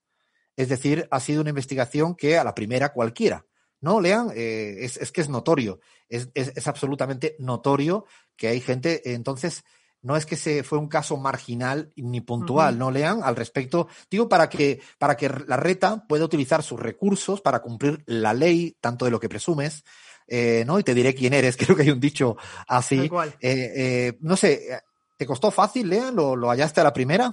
Es 0.56 0.68
decir, 0.68 1.08
ha 1.10 1.20
sido 1.20 1.40
una 1.40 1.50
investigación 1.50 2.14
que 2.14 2.36
a 2.36 2.44
la 2.44 2.54
primera 2.54 2.92
cualquiera. 2.92 3.46
No, 3.80 4.00
lean, 4.00 4.30
eh, 4.34 4.76
es, 4.80 5.10
que 5.10 5.20
es 5.20 5.28
notorio, 5.28 5.80
es, 6.08 6.28
absolutamente 6.68 7.34
notorio 7.38 8.06
que 8.36 8.48
hay 8.48 8.60
gente, 8.60 9.12
entonces, 9.12 9.64
no 10.02 10.16
es 10.16 10.26
que 10.26 10.36
se 10.36 10.62
fue 10.64 10.78
un 10.78 10.88
caso 10.88 11.16
marginal 11.16 11.92
ni 11.96 12.20
puntual, 12.20 12.78
no 12.78 12.90
lean 12.90 13.22
al 13.22 13.36
respecto. 13.36 13.88
Digo 14.10 14.28
para 14.28 14.48
que 14.48 14.80
para 14.98 15.16
que 15.16 15.28
la 15.46 15.56
reta 15.56 16.04
pueda 16.08 16.24
utilizar 16.24 16.62
sus 16.62 16.78
recursos 16.78 17.40
para 17.40 17.60
cumplir 17.62 18.02
la 18.06 18.34
ley, 18.34 18.76
tanto 18.80 19.04
de 19.04 19.10
lo 19.12 19.20
que 19.20 19.28
presumes, 19.28 19.84
eh, 20.26 20.64
¿no? 20.66 20.78
Y 20.78 20.82
te 20.82 20.94
diré 20.94 21.14
quién 21.14 21.32
eres, 21.32 21.56
creo 21.58 21.76
que 21.76 21.82
hay 21.82 21.90
un 21.90 22.00
dicho 22.00 22.36
así. 22.66 23.08
Eh, 23.40 23.72
eh, 23.76 24.18
no 24.20 24.36
sé, 24.36 24.82
¿te 25.16 25.26
costó 25.26 25.50
fácil, 25.50 25.88
Lean? 25.88 26.16
¿Lo, 26.16 26.34
lo 26.36 26.50
hallaste 26.50 26.80
a 26.80 26.84
la 26.84 26.92
primera? 26.92 27.32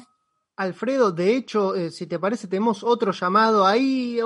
Alfredo, 0.60 1.14
de 1.14 1.38
hecho, 1.38 1.74
eh, 1.74 1.90
si 1.90 2.06
te 2.06 2.20
parece, 2.20 2.50
tenemos 2.50 2.84
otro 2.84 3.14
llamado 3.14 3.66
ahí, 3.66 4.20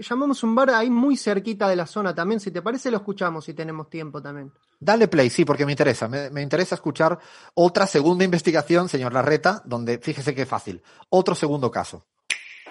llamamos 0.00 0.42
un 0.42 0.52
bar 0.52 0.70
ahí 0.70 0.90
muy 0.90 1.16
cerquita 1.16 1.68
de 1.68 1.76
la 1.76 1.86
zona 1.86 2.12
también. 2.12 2.40
Si 2.40 2.50
te 2.50 2.60
parece, 2.60 2.90
lo 2.90 2.96
escuchamos 2.96 3.44
si 3.44 3.54
tenemos 3.54 3.88
tiempo 3.88 4.20
también. 4.20 4.50
Dale 4.80 5.06
play, 5.06 5.30
sí, 5.30 5.44
porque 5.44 5.64
me 5.64 5.70
interesa. 5.70 6.08
Me, 6.08 6.42
interesa 6.42 6.74
escuchar 6.74 7.16
otra 7.54 7.86
segunda 7.86 8.24
investigación, 8.24 8.88
señor 8.88 9.12
Larreta, 9.12 9.62
donde 9.64 9.98
fíjese 9.98 10.34
qué 10.34 10.44
fácil. 10.44 10.82
Otro 11.08 11.36
segundo 11.36 11.70
caso. 11.70 12.04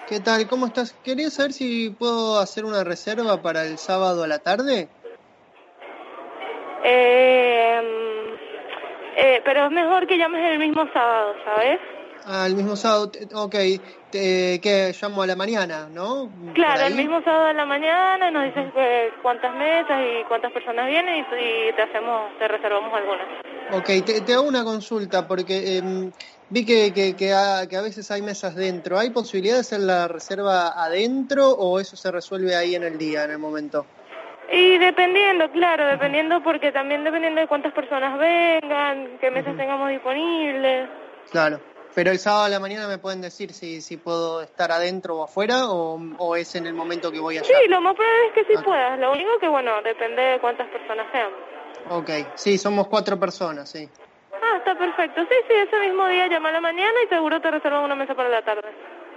¿Qué 0.06 0.20
tal? 0.20 0.46
¿Cómo 0.46 0.66
estás? 0.66 0.92
Quería 1.02 1.30
saber 1.30 1.54
si 1.54 1.88
puedo 1.88 2.38
hacer 2.38 2.66
una 2.66 2.84
reserva 2.84 3.40
para 3.40 3.64
el 3.64 3.78
sábado 3.78 4.24
a 4.24 4.26
la 4.26 4.40
tarde. 4.40 4.90
Eh, 6.84 7.80
eh, 9.16 9.40
pero 9.42 9.64
es 9.64 9.72
mejor 9.72 10.06
que 10.06 10.18
llames 10.18 10.52
el 10.52 10.58
mismo 10.58 10.86
sábado, 10.92 11.32
¿sabes? 11.46 11.80
Ah, 12.26 12.46
el 12.46 12.54
mismo 12.54 12.74
sábado, 12.74 13.12
ok, 13.34 13.54
te, 14.10 14.58
que 14.60 14.94
llamo 15.00 15.22
a 15.22 15.26
la 15.26 15.36
mañana, 15.36 15.88
¿no? 15.92 16.30
Claro, 16.54 16.86
el 16.86 16.94
mismo 16.94 17.20
sábado 17.22 17.46
a 17.46 17.52
la 17.52 17.66
mañana 17.66 18.30
nos 18.30 18.44
dices 18.44 18.72
eh, 18.76 19.10
cuántas 19.20 19.54
mesas 19.54 20.00
y 20.00 20.24
cuántas 20.24 20.50
personas 20.50 20.86
vienen 20.86 21.22
y, 21.22 21.72
te 21.74 21.82
hacemos, 21.82 22.30
te 22.38 22.48
reservamos 22.48 22.94
algunas. 22.94 23.26
Ok, 23.72 24.06
te, 24.24 24.32
hago 24.32 24.48
una 24.48 24.64
consulta 24.64 25.28
porque 25.28 25.76
em, 25.76 26.10
vi 26.48 26.64
que, 26.64 26.94
que, 26.94 27.14
que, 27.14 27.34
a, 27.34 27.66
que 27.68 27.76
a 27.76 27.82
veces 27.82 28.10
hay 28.10 28.22
mesas 28.22 28.54
dentro. 28.54 28.98
¿Hay 28.98 29.10
posibilidad 29.10 29.56
de 29.56 29.60
hacer 29.60 29.80
la 29.80 30.08
reserva 30.08 30.68
adentro 30.82 31.50
o 31.50 31.78
eso 31.78 31.94
se 31.94 32.10
resuelve 32.10 32.56
ahí 32.56 32.74
en 32.74 32.84
el 32.84 32.96
día, 32.96 33.24
en 33.24 33.32
el 33.32 33.38
momento? 33.38 33.84
Y 34.50 34.78
dependiendo, 34.78 35.50
claro, 35.50 35.86
dependiendo 35.88 36.42
porque 36.42 36.72
también 36.72 37.04
dependiendo 37.04 37.42
de 37.42 37.48
cuántas 37.48 37.74
personas 37.74 38.18
vengan, 38.18 39.18
qué 39.20 39.30
mesas 39.30 39.54
tengamos 39.58 39.90
disponibles. 39.90 40.88
Claro. 41.30 41.73
Pero 41.94 42.10
el 42.10 42.18
sábado 42.18 42.44
a 42.44 42.48
la 42.48 42.58
mañana 42.58 42.88
me 42.88 42.98
pueden 42.98 43.20
decir 43.20 43.52
si, 43.52 43.80
si 43.80 43.96
puedo 43.96 44.42
estar 44.42 44.72
adentro 44.72 45.18
o 45.18 45.24
afuera 45.24 45.68
o, 45.68 46.36
es 46.36 46.54
en 46.56 46.66
el 46.66 46.74
momento 46.74 47.12
que 47.12 47.20
voy 47.20 47.38
allá. 47.38 47.46
Sí, 47.46 47.68
lo 47.68 47.80
más 47.80 47.94
probable 47.94 48.26
es 48.26 48.32
que 48.32 48.44
sí 48.52 48.62
puedas. 48.64 48.98
Lo 48.98 49.12
único 49.12 49.38
que, 49.38 49.48
bueno, 49.48 49.80
depende 49.82 50.20
de 50.20 50.40
cuántas 50.40 50.68
personas 50.68 51.06
sean. 51.12 51.30
Ok, 51.90 52.10
sí, 52.34 52.58
somos 52.58 52.88
cuatro 52.88 53.18
personas, 53.18 53.70
sí. 53.70 53.88
Ah, 54.32 54.56
está 54.58 54.76
perfecto. 54.76 55.20
Sí, 55.22 55.36
sí, 55.48 55.54
ese 55.54 55.80
mismo 55.80 56.08
día 56.08 56.26
llama 56.26 56.48
a 56.48 56.52
la 56.52 56.60
mañana 56.60 56.94
y 57.04 57.08
seguro 57.08 57.40
te 57.40 57.50
reservan 57.50 57.84
una 57.84 57.94
mesa 57.94 58.14
para 58.14 58.28
la 58.28 58.42
tarde. 58.42 58.68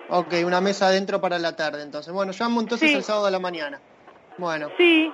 Ok, 0.10 0.36
una 0.46 0.62
mesa 0.62 0.88
adentro 0.88 1.19
para 1.19 1.39
la 1.39 1.55
tarde, 1.55 1.81
entonces. 1.81 2.13
Bueno, 2.13 2.31
llamo 2.38 2.62
entonces 2.62 2.93
el 2.93 3.03
sábado 3.03 3.25
a 3.25 3.31
la 3.31 3.39
mañana. 3.39 3.81
Bueno. 4.38 4.69
Sí. 4.77 5.12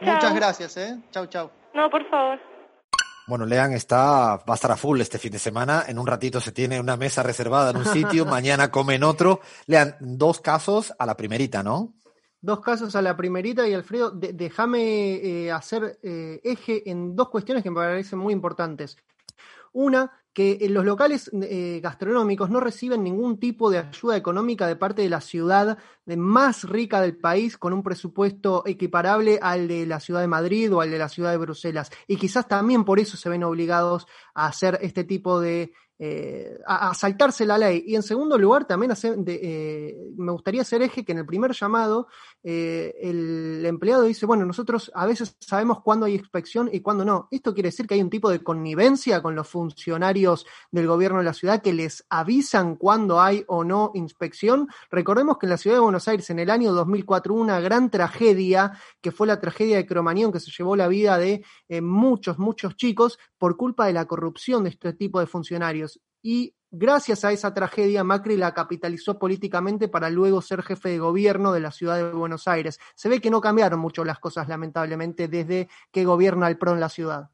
Muchas 0.00 0.34
gracias, 0.34 0.76
¿eh? 0.76 0.96
Chau, 1.10 1.26
chau. 1.26 1.50
No, 1.74 1.90
por 1.90 2.08
favor. 2.08 2.38
Bueno, 3.28 3.44
Lean 3.44 3.72
está, 3.72 4.36
va 4.36 4.44
a 4.46 4.54
estar 4.54 4.70
a 4.70 4.76
full 4.76 5.00
este 5.00 5.18
fin 5.18 5.32
de 5.32 5.40
semana. 5.40 5.84
En 5.88 5.98
un 5.98 6.06
ratito 6.06 6.40
se 6.40 6.52
tiene 6.52 6.78
una 6.78 6.96
mesa 6.96 7.24
reservada 7.24 7.70
en 7.70 7.78
un 7.78 7.84
sitio, 7.84 8.24
mañana 8.26 8.70
come 8.70 8.94
en 8.94 9.02
otro. 9.02 9.40
Lean, 9.66 9.96
dos 10.00 10.40
casos 10.40 10.94
a 10.96 11.06
la 11.06 11.16
primerita, 11.16 11.64
¿no? 11.64 11.94
Dos 12.40 12.60
casos 12.60 12.94
a 12.94 13.02
la 13.02 13.16
primerita 13.16 13.66
y 13.66 13.74
Alfredo, 13.74 14.12
déjame 14.12 15.14
eh, 15.14 15.50
hacer 15.50 15.98
eh, 16.04 16.40
eje 16.44 16.88
en 16.88 17.16
dos 17.16 17.28
cuestiones 17.28 17.64
que 17.64 17.70
me 17.70 17.76
parecen 17.76 18.20
muy 18.20 18.32
importantes. 18.32 18.96
Una, 19.72 20.12
que 20.36 20.58
los 20.68 20.84
locales 20.84 21.30
eh, 21.32 21.80
gastronómicos 21.82 22.50
no 22.50 22.60
reciben 22.60 23.02
ningún 23.02 23.40
tipo 23.40 23.70
de 23.70 23.78
ayuda 23.78 24.18
económica 24.18 24.66
de 24.66 24.76
parte 24.76 25.00
de 25.00 25.08
la 25.08 25.22
ciudad 25.22 25.78
más 26.04 26.64
rica 26.64 27.00
del 27.00 27.16
país, 27.16 27.56
con 27.56 27.72
un 27.72 27.82
presupuesto 27.82 28.62
equiparable 28.66 29.38
al 29.40 29.66
de 29.66 29.86
la 29.86 29.98
ciudad 29.98 30.20
de 30.20 30.26
Madrid 30.26 30.70
o 30.74 30.82
al 30.82 30.90
de 30.90 30.98
la 30.98 31.08
ciudad 31.08 31.30
de 31.30 31.38
Bruselas. 31.38 31.90
Y 32.06 32.16
quizás 32.16 32.46
también 32.46 32.84
por 32.84 33.00
eso 33.00 33.16
se 33.16 33.30
ven 33.30 33.44
obligados 33.44 34.06
a 34.34 34.48
hacer 34.48 34.78
este 34.82 35.04
tipo 35.04 35.40
de 35.40 35.72
eh, 35.98 36.58
a, 36.66 36.92
saltarse 36.92 37.46
la 37.46 37.56
ley. 37.56 37.82
Y 37.86 37.94
en 37.94 38.02
segundo 38.02 38.36
lugar, 38.36 38.66
también 38.66 38.92
eh, 39.26 39.96
me 40.18 40.32
gustaría 40.32 40.60
hacer 40.60 40.82
eje 40.82 41.06
que 41.06 41.12
en 41.12 41.18
el 41.18 41.26
primer 41.26 41.52
llamado 41.52 42.08
eh, 42.42 42.94
el 43.00 43.64
empleado 43.64 44.02
dice, 44.02 44.26
bueno, 44.26 44.44
nosotros 44.44 44.90
a 44.94 45.06
veces 45.06 45.36
sabemos 45.40 45.80
cuándo 45.82 46.04
hay 46.04 46.14
inspección 46.16 46.68
y 46.70 46.80
cuándo 46.80 47.06
no. 47.06 47.28
Esto 47.30 47.54
quiere 47.54 47.68
decir 47.68 47.86
que 47.86 47.94
hay 47.94 48.02
un 48.02 48.10
tipo 48.10 48.28
de 48.28 48.42
connivencia 48.42 49.22
con 49.22 49.34
los 49.34 49.48
funcionarios 49.48 50.46
del 50.70 50.86
gobierno 50.86 51.18
de 51.18 51.24
la 51.24 51.32
ciudad 51.32 51.62
que 51.62 51.72
les 51.72 52.04
avisan 52.10 52.76
cuándo 52.76 53.18
hay 53.18 53.44
o 53.46 53.64
no 53.64 53.90
inspección. 53.94 54.68
Recordemos 54.90 55.38
que 55.38 55.46
en 55.46 55.50
la 55.50 55.56
ciudad 55.56 55.76
de 55.76 55.80
Buenos 55.80 56.06
Aires 56.08 56.28
en 56.28 56.40
el 56.40 56.50
año 56.50 56.74
2004 56.74 57.32
hubo 57.32 57.40
una 57.40 57.60
gran 57.60 57.90
tragedia 57.90 58.78
que 59.00 59.12
fue 59.12 59.26
la 59.26 59.40
tragedia 59.40 59.78
de 59.78 59.86
Cromañón 59.86 60.30
que 60.30 60.40
se 60.40 60.50
llevó 60.50 60.76
la 60.76 60.88
vida 60.88 61.16
de 61.16 61.42
muchos, 61.80 62.38
muchos 62.38 62.76
chicos 62.76 63.18
por 63.38 63.56
culpa 63.56 63.86
de 63.86 63.94
la 63.94 64.04
corrupción 64.04 64.64
de 64.64 64.70
este 64.70 64.92
tipo 64.92 65.20
de 65.20 65.26
funcionarios 65.26 65.85
y 66.26 66.56
gracias 66.72 67.24
a 67.24 67.30
esa 67.30 67.54
tragedia 67.54 68.02
Macri 68.02 68.36
la 68.36 68.52
capitalizó 68.52 69.16
políticamente 69.16 69.86
para 69.86 70.10
luego 70.10 70.42
ser 70.42 70.64
jefe 70.64 70.88
de 70.88 70.98
gobierno 70.98 71.52
de 71.52 71.60
la 71.60 71.70
ciudad 71.70 71.98
de 71.98 72.10
Buenos 72.10 72.48
Aires. 72.48 72.80
Se 72.96 73.08
ve 73.08 73.20
que 73.20 73.30
no 73.30 73.40
cambiaron 73.40 73.78
mucho 73.78 74.04
las 74.04 74.18
cosas 74.18 74.48
lamentablemente 74.48 75.28
desde 75.28 75.68
que 75.92 76.04
gobierna 76.04 76.48
el 76.48 76.58
PRO 76.58 76.72
en 76.72 76.80
la 76.80 76.88
ciudad. 76.88 77.30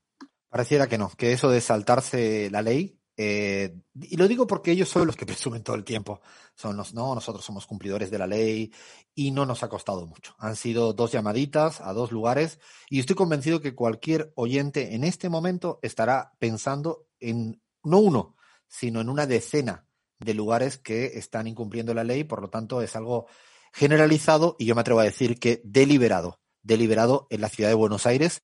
Pareciera 0.50 0.88
que 0.88 0.98
no, 0.98 1.10
que 1.16 1.32
eso 1.32 1.48
de 1.48 1.62
saltarse 1.62 2.50
la 2.50 2.60
ley, 2.60 3.00
eh, 3.16 3.74
y 3.94 4.18
lo 4.18 4.28
digo 4.28 4.46
porque 4.46 4.72
ellos 4.72 4.90
son 4.90 5.06
los 5.06 5.16
que 5.16 5.24
presumen 5.26 5.62
todo 5.62 5.76
el 5.76 5.84
tiempo, 5.84 6.20
son 6.54 6.76
los, 6.76 6.92
no, 6.92 7.14
nosotros 7.14 7.42
somos 7.42 7.66
cumplidores 7.66 8.10
de 8.10 8.18
la 8.18 8.26
ley 8.26 8.74
y 9.14 9.30
no 9.30 9.46
nos 9.46 9.62
ha 9.62 9.70
costado 9.70 10.06
mucho. 10.06 10.34
Han 10.36 10.54
sido 10.54 10.92
dos 10.92 11.12
llamaditas 11.12 11.80
a 11.80 11.94
dos 11.94 12.12
lugares 12.12 12.58
y 12.90 13.00
estoy 13.00 13.16
convencido 13.16 13.62
que 13.62 13.74
cualquier 13.74 14.34
oyente 14.34 14.94
en 14.94 15.02
este 15.02 15.30
momento 15.30 15.78
estará 15.80 16.34
pensando 16.38 17.06
en, 17.20 17.62
no 17.82 17.98
uno, 17.98 18.36
sino 18.72 19.02
en 19.02 19.10
una 19.10 19.26
decena 19.26 19.86
de 20.18 20.32
lugares 20.32 20.78
que 20.78 21.18
están 21.18 21.46
incumpliendo 21.46 21.92
la 21.92 22.04
ley, 22.04 22.24
por 22.24 22.40
lo 22.40 22.48
tanto 22.48 22.80
es 22.80 22.96
algo 22.96 23.26
generalizado 23.70 24.56
y 24.58 24.64
yo 24.64 24.74
me 24.74 24.80
atrevo 24.80 25.00
a 25.00 25.04
decir 25.04 25.38
que 25.38 25.60
deliberado, 25.62 26.40
deliberado 26.62 27.26
en 27.28 27.42
la 27.42 27.50
ciudad 27.50 27.68
de 27.68 27.74
Buenos 27.74 28.06
Aires 28.06 28.42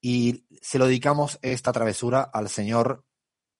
y 0.00 0.46
se 0.62 0.78
lo 0.78 0.86
dedicamos 0.86 1.40
esta 1.42 1.72
travesura 1.72 2.22
al 2.22 2.48
señor 2.48 3.04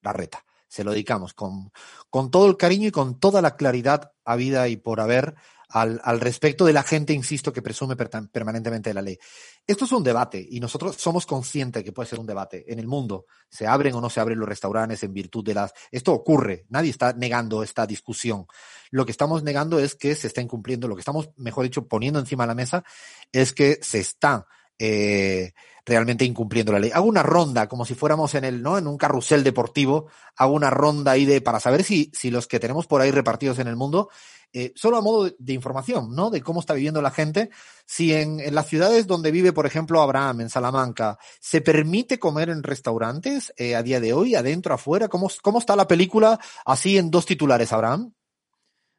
Larreta. 0.03 0.45
Se 0.69 0.85
lo 0.85 0.93
dedicamos 0.93 1.35
con, 1.35 1.73
con 2.11 2.31
todo 2.31 2.47
el 2.47 2.57
cariño 2.57 2.89
y 2.89 2.93
con 2.93 3.19
toda 3.19 3.43
la 3.43 3.57
claridad 3.57 4.13
habida 4.25 4.69
y 4.69 4.77
por 4.77 5.01
haber 5.01 5.35
al, 5.69 6.01
al 6.05 6.21
respecto 6.21 6.65
de 6.65 6.73
la 6.73 6.83
gente, 6.83 7.13
insisto, 7.13 7.53
que 7.53 7.63
presume 7.63 7.97
permanentemente 7.97 8.91
de 8.91 8.95
la 8.95 9.03
ley. 9.03 9.19
Esto 9.67 9.85
es 9.85 9.93
un 9.93 10.05
debate 10.05 10.47
y 10.49 10.61
nosotros 10.61 10.97
somos 10.97 11.27
conscientes 11.27 11.83
que 11.83 11.93
puede 11.93 12.09
ser 12.09 12.19
un 12.19 12.27
debate. 12.27 12.65
En 12.71 12.79
el 12.79 12.87
mundo 12.87 13.27
se 13.49 13.67
abren 13.67 13.95
o 13.95 14.01
no 14.01 14.11
se 14.11 14.21
abren 14.21 14.39
los 14.39 14.49
restaurantes 14.49 15.03
en 15.03 15.13
virtud 15.13 15.45
de 15.45 15.55
las... 15.55 15.73
Esto 15.91 16.13
ocurre, 16.13 16.67
nadie 16.69 16.91
está 16.91 17.13
negando 17.13 17.63
esta 17.63 17.87
discusión. 17.87 18.47
Lo 18.91 19.05
que 19.05 19.13
estamos 19.13 19.43
negando 19.43 19.79
es 19.79 19.95
que 19.95 20.15
se 20.15 20.27
está 20.27 20.41
incumpliendo, 20.41 20.89
lo 20.89 20.95
que 20.97 21.01
estamos, 21.01 21.31
mejor 21.37 21.65
dicho, 21.65 21.87
poniendo 21.87 22.21
encima 22.21 22.45
de 22.45 22.49
la 22.49 22.55
mesa 22.55 22.85
es 23.33 23.53
que 23.53 23.79
se 23.83 24.01
está... 24.01 24.47
Eh, 24.79 25.53
realmente 25.87 26.25
incumpliendo 26.25 26.73
la 26.73 26.79
ley. 26.79 26.91
Hago 26.93 27.07
una 27.07 27.23
ronda, 27.23 27.69
como 27.69 27.85
si 27.85 27.95
fuéramos 27.95 28.35
en 28.35 28.45
el, 28.45 28.63
¿no? 28.63 28.79
En 28.79 28.87
un 28.87 28.97
carrusel 28.97 29.45
deportivo, 29.45 30.07
hago 30.37 30.55
una 30.55 30.71
ronda 30.71 31.13
ahí 31.13 31.25
de, 31.25 31.41
para 31.41 31.61
saber 31.61 31.85
si, 31.85 32.11
si 32.15 32.31
los 32.31 32.47
que 32.47 32.61
tenemos 32.61 32.87
por 32.87 33.01
ahí 33.01 33.11
repartidos 33.11 33.59
en 33.59 33.69
el 33.69 33.77
mundo 33.77 34.09
eh, 34.57 34.73
solo 34.77 34.97
a 34.97 35.01
modo 35.01 35.35
de, 35.37 35.53
información, 35.53 36.15
¿no? 36.15 36.31
De 36.31 36.41
cómo 36.41 36.61
está 36.61 36.75
viviendo 36.75 37.03
la 37.03 37.11
gente. 37.11 37.51
Si 37.87 38.15
en, 38.15 38.41
las 38.55 38.69
ciudades 38.69 39.09
donde 39.09 39.33
vive, 39.33 39.53
por 39.53 39.67
ejemplo, 39.67 40.01
Abraham, 40.01 40.43
en 40.43 40.49
Salamanca, 40.49 41.19
¿se 41.41 41.61
permite 41.61 42.21
comer 42.21 42.51
en 42.51 42.63
restaurantes 42.63 43.53
eh, 43.57 43.75
a 43.75 43.83
día 43.83 43.99
de 43.99 44.13
hoy, 44.13 44.37
adentro, 44.37 44.73
afuera? 44.73 45.09
¿Cómo, 45.09 45.29
¿Cómo 45.43 45.59
está 45.59 45.75
la 45.75 45.89
película 45.89 46.39
así 46.65 46.97
en 46.97 47.11
dos 47.11 47.27
titulares, 47.27 47.73
Abraham? 47.73 48.13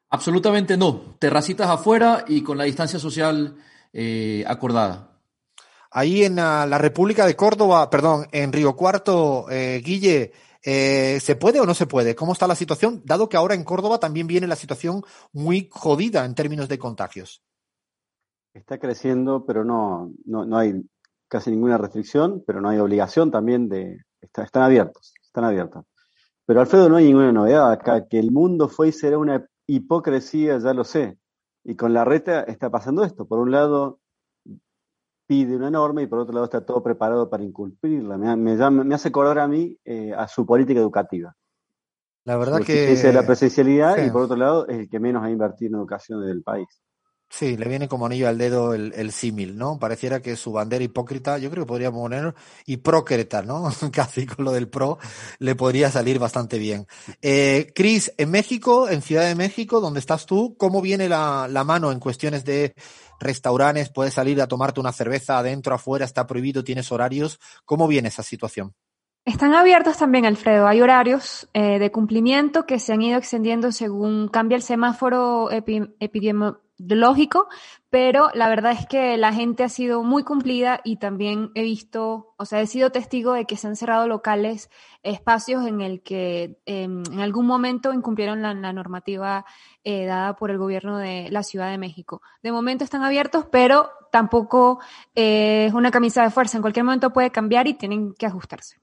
Absolutamente 0.09 0.75
no. 0.75 1.15
Terracitas 1.19 1.69
afuera 1.69 2.25
y 2.27 2.43
con 2.43 2.57
la 2.57 2.65
distancia 2.65 2.99
social 2.99 3.55
eh, 3.93 4.43
acordada. 4.45 5.14
Ahí 5.97 6.25
en 6.25 6.35
la, 6.35 6.77
República 6.77 7.25
de 7.25 7.35
Córdoba, 7.35 7.89
perdón, 7.89 8.27
en 8.31 8.51
Río 8.51 8.75
Cuarto, 8.75 9.45
Guille, 9.47 10.33
eh, 10.67 11.19
¿Se 11.19 11.35
puede 11.35 11.59
o 11.59 11.65
no 11.67 11.75
se 11.75 11.85
puede? 11.85 12.15
¿Cómo 12.15 12.33
está 12.33 12.47
la 12.47 12.55
situación? 12.55 13.03
Dado 13.05 13.29
que 13.29 13.37
ahora 13.37 13.53
en 13.53 13.63
Córdoba 13.63 13.99
también 13.99 14.25
viene 14.25 14.47
la 14.47 14.55
situación 14.55 15.03
muy 15.31 15.69
jodida 15.71 16.25
en 16.25 16.33
términos 16.33 16.67
de 16.67 16.79
contagios. 16.79 17.43
Está 18.51 18.79
creciendo, 18.79 19.45
pero 19.45 19.63
no, 19.63 20.11
no, 20.25 20.57
hay 20.57 20.83
casi 21.27 21.51
ninguna 21.51 21.77
restricción, 21.77 22.43
pero 22.47 22.61
no 22.61 22.69
hay 22.69 22.79
obligación 22.79 23.29
también 23.29 23.69
de... 23.69 24.01
están 24.21 24.63
abiertos, 24.63 25.13
están 25.21 25.43
abiertos. 25.43 25.85
Pero 26.47 26.61
Alfredo, 26.61 26.89
no 26.89 26.95
hay 26.95 27.05
ninguna 27.05 27.31
novedad 27.31 27.71
acá. 27.71 28.07
Que 28.07 28.17
el 28.17 28.31
mundo 28.31 28.67
fue 28.67 28.87
y 28.87 28.91
será 28.91 29.19
una 29.19 29.45
hipocresía, 29.67 30.57
ya 30.57 30.73
lo 30.73 30.83
sé. 30.83 31.19
Y 31.63 31.75
con 31.75 31.93
la 31.93 32.05
reta 32.05 32.41
está 32.41 32.71
pasando 32.71 33.03
esto. 33.03 33.27
Por 33.27 33.37
un 33.37 33.51
lado, 33.51 33.99
pide 35.27 35.55
una 35.55 35.69
norma 35.69 36.01
y 36.01 36.07
por 36.07 36.19
otro 36.19 36.33
lado 36.33 36.45
está 36.45 36.65
todo 36.65 36.83
preparado 36.83 37.29
para 37.29 37.43
incumplirla. 37.43 38.17
Me, 38.17 38.35
me, 38.35 38.95
hace 38.95 39.09
acordar 39.09 39.39
a 39.39 39.47
mí 39.47 39.77
eh, 39.83 40.13
a 40.15 40.27
su 40.27 40.45
política 40.45 40.79
educativa. 40.79 41.35
La 42.25 42.37
verdad 42.37 42.61
que... 42.61 42.91
Es 42.91 43.03
la 43.13 43.25
presencialidad 43.25 44.03
y 44.03 44.09
por 44.09 44.23
otro 44.23 44.35
lado 44.35 44.67
es 44.67 44.79
el 44.79 44.89
que 44.89 44.99
menos 44.99 45.23
ha 45.23 45.29
invertido 45.29 45.69
en 45.69 45.75
educación 45.75 46.25
del 46.25 46.41
país. 46.41 46.67
Sí, 47.29 47.57
le 47.57 47.67
viene 47.67 47.89
como 47.89 48.05
anillo 48.05 48.29
al 48.29 48.37
dedo 48.37 48.73
el, 48.73 49.11
símil, 49.11 49.57
¿no? 49.57 49.77
Pareciera 49.77 50.21
que 50.21 50.35
su 50.35 50.53
bandera 50.53 50.83
hipócrita, 50.83 51.37
yo 51.37 51.49
creo 51.49 51.65
que 51.65 51.67
podríamos 51.67 51.99
poner 51.99 52.33
hipócrita, 52.65 53.41
¿no? 53.41 53.69
Casi 53.91 54.25
con 54.25 54.45
lo 54.45 54.51
del 54.51 54.69
pro, 54.69 54.99
le 55.39 55.55
podría 55.55 55.91
salir 55.91 56.17
bastante 56.17 56.59
bien. 56.59 56.87
Eh, 57.21 57.73
Cris, 57.75 58.13
en 58.17 58.31
México, 58.31 58.87
en 58.87 59.01
Ciudad 59.01 59.25
de 59.25 59.35
México, 59.35 59.81
donde 59.81 59.99
estás 59.99 60.25
tú, 60.25 60.55
¿cómo 60.57 60.81
viene 60.81 61.09
la, 61.09 61.47
la 61.49 61.63
mano 61.63 61.91
en 61.91 61.99
cuestiones 61.99 62.45
de 62.45 62.73
restaurantes, 63.19 63.89
puedes 63.89 64.13
salir 64.13 64.41
a 64.41 64.47
tomarte 64.47 64.79
una 64.79 64.91
cerveza 64.91 65.37
adentro, 65.37 65.75
afuera, 65.75 66.05
está 66.05 66.27
prohibido, 66.27 66.63
tienes 66.63 66.91
horarios. 66.91 67.39
¿Cómo 67.65 67.87
viene 67.87 68.09
esa 68.09 68.23
situación? 68.23 68.73
Están 69.25 69.55
abiertos 69.55 69.97
también, 69.97 70.25
Alfredo. 70.25 70.67
Hay 70.67 70.81
horarios 70.81 71.49
eh, 71.53 71.79
de 71.79 71.91
cumplimiento 71.91 72.67
que 72.67 72.77
se 72.77 72.93
han 72.93 73.01
ido 73.01 73.17
extendiendo 73.17 73.71
según 73.71 74.27
cambia 74.27 74.55
el 74.55 74.61
semáforo 74.61 75.49
epidemiológico, 75.51 77.47
pero 77.95 78.29
la 78.33 78.49
verdad 78.49 78.73
es 78.73 78.85
que 78.87 79.15
la 79.15 79.31
gente 79.31 79.63
ha 79.63 79.69
sido 79.69 80.03
muy 80.03 80.25
cumplida 80.25 80.81
y 80.83 80.97
también 80.97 81.51
he 81.55 81.63
visto, 81.63 82.33
o 82.35 82.43
sea, 82.43 82.59
he 82.59 82.67
sido 82.67 82.91
testigo 82.91 83.31
de 83.31 83.45
que 83.45 83.55
se 83.55 83.67
han 83.67 83.77
cerrado 83.77 84.05
locales, 84.05 84.69
espacios 85.01 85.65
en 85.65 85.79
el 85.79 86.03
que 86.03 86.59
em, 86.65 87.03
en 87.09 87.21
algún 87.21 87.45
momento 87.45 87.93
incumplieron 87.93 88.41
la, 88.41 88.53
normativa 88.73 89.45
eh, 89.85 90.05
dada 90.05 90.35
por 90.35 90.51
el 90.51 90.57
gobierno 90.57 90.97
de 90.97 91.29
la 91.31 91.41
Ciudad 91.41 91.71
de 91.71 91.77
México. 91.77 92.21
De 92.43 92.51
momento 92.51 92.83
están 92.83 93.01
abiertos, 93.01 93.45
pero 93.49 93.89
tampoco 94.11 94.81
eh, 95.15 95.67
es 95.67 95.73
una 95.73 95.89
camisa 95.89 96.21
de 96.21 96.31
fuerza. 96.31 96.57
En 96.57 96.63
cualquier 96.63 96.83
momento 96.83 97.13
puede 97.13 97.31
cambiar 97.31 97.65
y 97.65 97.75
tienen 97.75 98.13
que 98.13 98.25
ajustarse. 98.25 98.75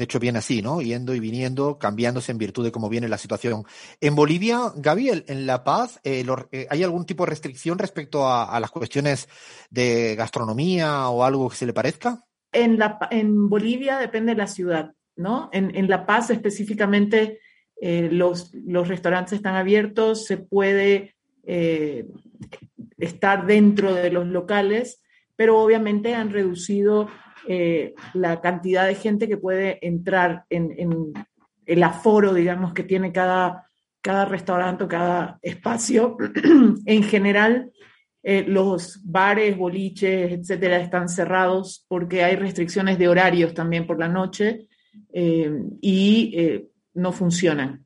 De 0.00 0.04
hecho, 0.04 0.18
viene 0.18 0.38
así, 0.38 0.62
¿no? 0.62 0.80
Yendo 0.80 1.14
y 1.14 1.20
viniendo, 1.20 1.76
cambiándose 1.78 2.32
en 2.32 2.38
virtud 2.38 2.64
de 2.64 2.72
cómo 2.72 2.88
viene 2.88 3.06
la 3.06 3.18
situación. 3.18 3.64
En 4.00 4.14
Bolivia, 4.14 4.72
Gaby, 4.74 5.24
en 5.26 5.46
La 5.46 5.62
Paz, 5.62 6.00
eh, 6.04 6.24
eh, 6.52 6.66
¿hay 6.70 6.82
algún 6.82 7.04
tipo 7.04 7.26
de 7.26 7.28
restricción 7.28 7.78
respecto 7.78 8.26
a, 8.26 8.58
las 8.60 8.70
cuestiones 8.70 9.28
de 9.68 10.14
gastronomía 10.16 11.10
o 11.10 11.22
algo 11.22 11.50
que 11.50 11.56
se 11.56 11.66
le 11.66 11.74
parezca? 11.74 12.24
En, 12.50 12.78
Bolivia 13.50 13.98
depende 13.98 14.32
de 14.32 14.38
la 14.38 14.46
ciudad, 14.46 14.94
¿no? 15.16 15.50
En, 15.52 15.86
La 15.86 16.06
Paz 16.06 16.30
específicamente 16.30 17.38
eh, 17.78 18.08
los, 18.10 18.52
restaurantes 18.88 19.34
están 19.34 19.56
abiertos, 19.56 20.24
se 20.24 20.38
puede 20.38 21.14
estar 22.96 23.44
dentro 23.44 23.92
de 23.92 24.10
los 24.10 24.26
locales, 24.26 25.02
pero 25.36 25.60
obviamente 25.60 26.14
han 26.14 26.30
reducido 26.30 27.10
eh, 27.52 27.94
la 28.14 28.40
cantidad 28.40 28.86
de 28.86 28.94
gente 28.94 29.26
que 29.26 29.36
puede 29.36 29.84
entrar 29.84 30.44
en, 30.50 31.12
el 31.66 31.82
aforo, 31.82 32.32
digamos, 32.32 32.72
que 32.72 32.84
tiene 32.84 33.10
cada, 33.10 33.68
cada 34.00 34.24
restaurante 34.24 34.84
o 34.84 34.88
cada 34.88 35.40
espacio. 35.42 36.16
en 36.86 37.02
general, 37.02 37.72
eh, 38.22 38.44
los 38.46 39.00
bares, 39.02 39.56
boliches, 39.56 40.30
etcétera, 40.30 40.78
están 40.78 41.08
cerrados 41.08 41.84
porque 41.88 42.22
hay 42.22 42.36
restricciones 42.36 42.98
de 42.98 43.08
horarios 43.08 43.52
también 43.52 43.84
por 43.84 43.98
la 43.98 44.06
noche 44.06 44.68
eh, 45.12 45.52
y 45.80 46.68
no 46.94 47.10
funcionan. 47.10 47.84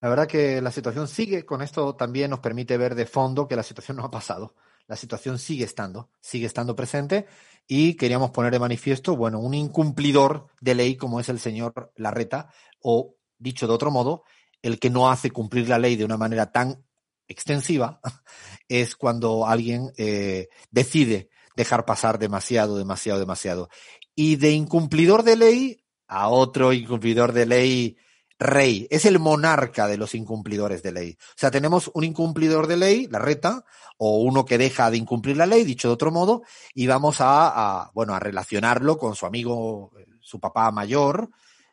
La 0.00 0.08
verdad 0.08 0.28
que 0.28 0.62
la 0.62 0.70
situación 0.70 1.08
sigue, 1.08 1.44
con 1.44 1.62
esto 1.62 1.96
también 1.96 2.30
nos 2.30 2.38
permite 2.38 2.78
ver 2.78 2.94
de 2.94 3.06
fondo 3.06 3.48
que 3.48 3.56
la 3.56 3.64
situación 3.64 3.96
no 3.96 4.04
ha 4.04 4.10
pasado. 4.12 4.54
La 4.88 4.96
situación 4.96 5.38
sigue 5.38 5.64
estando, 5.64 6.10
sigue 6.20 6.46
estando 6.46 6.74
presente 6.74 7.26
y 7.66 7.94
queríamos 7.94 8.30
poner 8.30 8.50
de 8.50 8.58
manifiesto, 8.58 9.14
bueno, 9.14 9.38
un 9.38 9.52
incumplidor 9.52 10.46
de 10.62 10.74
ley 10.74 10.96
como 10.96 11.20
es 11.20 11.28
el 11.28 11.38
señor 11.38 11.92
Larreta, 11.94 12.50
o 12.80 13.14
dicho 13.38 13.66
de 13.66 13.74
otro 13.74 13.90
modo, 13.90 14.24
el 14.62 14.80
que 14.80 14.88
no 14.88 15.10
hace 15.10 15.30
cumplir 15.30 15.68
la 15.68 15.78
ley 15.78 15.94
de 15.94 16.06
una 16.06 16.16
manera 16.16 16.50
tan 16.50 16.84
extensiva, 17.28 18.00
es 18.68 18.96
cuando 18.96 19.46
alguien 19.46 19.92
eh, 19.98 20.48
decide 20.70 21.28
dejar 21.54 21.84
pasar 21.84 22.18
demasiado, 22.18 22.78
demasiado, 22.78 23.20
demasiado. 23.20 23.68
Y 24.14 24.36
de 24.36 24.52
incumplidor 24.52 25.22
de 25.22 25.36
ley, 25.36 25.84
a 26.06 26.28
otro 26.28 26.72
incumplidor 26.72 27.34
de 27.34 27.44
ley 27.44 27.96
rey. 28.38 28.86
Es 28.90 29.04
el 29.04 29.18
monarca 29.18 29.86
de 29.88 29.96
los 29.96 30.14
incumplidores 30.14 30.82
de 30.82 30.92
ley. 30.92 31.18
O 31.20 31.34
sea, 31.36 31.50
tenemos 31.50 31.90
un 31.94 32.04
incumplidor 32.04 32.66
de 32.66 32.76
ley, 32.76 33.06
la 33.10 33.18
reta, 33.18 33.64
o 33.96 34.18
uno 34.22 34.44
que 34.44 34.58
deja 34.58 34.90
de 34.90 34.96
incumplir 34.96 35.36
la 35.36 35.46
ley, 35.46 35.64
dicho 35.64 35.88
de 35.88 35.94
otro 35.94 36.10
modo, 36.12 36.42
y 36.74 36.86
vamos 36.86 37.20
a, 37.20 37.48
a 37.82 37.90
bueno, 37.94 38.14
a 38.14 38.20
relacionarlo 38.20 38.96
con 38.96 39.14
su 39.16 39.26
amigo, 39.26 39.90
su 40.20 40.38
papá 40.38 40.70
mayor, 40.70 41.30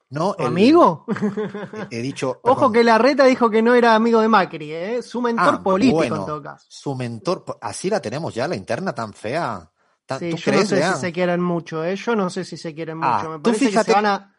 ¿no? 0.09 0.35
El- 0.39 0.47
¿Amigo? 0.47 1.05
he 1.91 2.01
dicho. 2.01 2.39
Ojo 2.43 2.71
que 2.71 2.83
la 2.83 2.97
reta 2.97 3.25
dijo 3.25 3.49
que 3.49 3.61
no 3.61 3.75
era 3.75 3.93
amigo 3.95 4.21
de 4.21 4.27
Macri, 4.27 4.71
¿eh? 4.71 5.01
Su 5.03 5.21
mentor 5.21 5.55
Ah, 5.59 5.63
político 5.63 5.97
bueno, 5.97 6.15
en 6.17 6.25
todo 6.25 6.41
caso. 6.41 6.65
Su 6.69 6.95
mentor, 6.95 7.45
así 7.61 7.89
la 7.89 7.99
tenemos 8.01 8.33
ya, 8.33 8.47
la 8.47 8.55
interna 8.55 8.93
tan 8.93 9.13
fea. 9.13 9.69
Tan- 10.05 10.19
Sí, 10.19 10.29
¿Tú 10.31 10.37
yo 10.37 10.51
no 10.51 10.57
crees, 10.57 10.69
sé 10.69 10.75
Lean? 10.77 10.95
si 10.95 11.01
se 11.01 11.11
quieren 11.13 11.41
mucho, 11.41 11.83
¿eh? 11.83 11.95
Yo 11.95 12.15
no 12.15 12.29
sé 12.29 12.45
si 12.45 12.57
se 12.57 12.73
quieren 12.75 12.99
Ah, 13.03 13.17
mucho. 13.17 13.29
Me 13.29 13.35
tú 13.37 13.41
parece 13.43 13.65
que 13.65 13.71
fíjate- 13.71 13.85
se 13.91 13.93
van 13.95 14.05
a... 14.05 14.34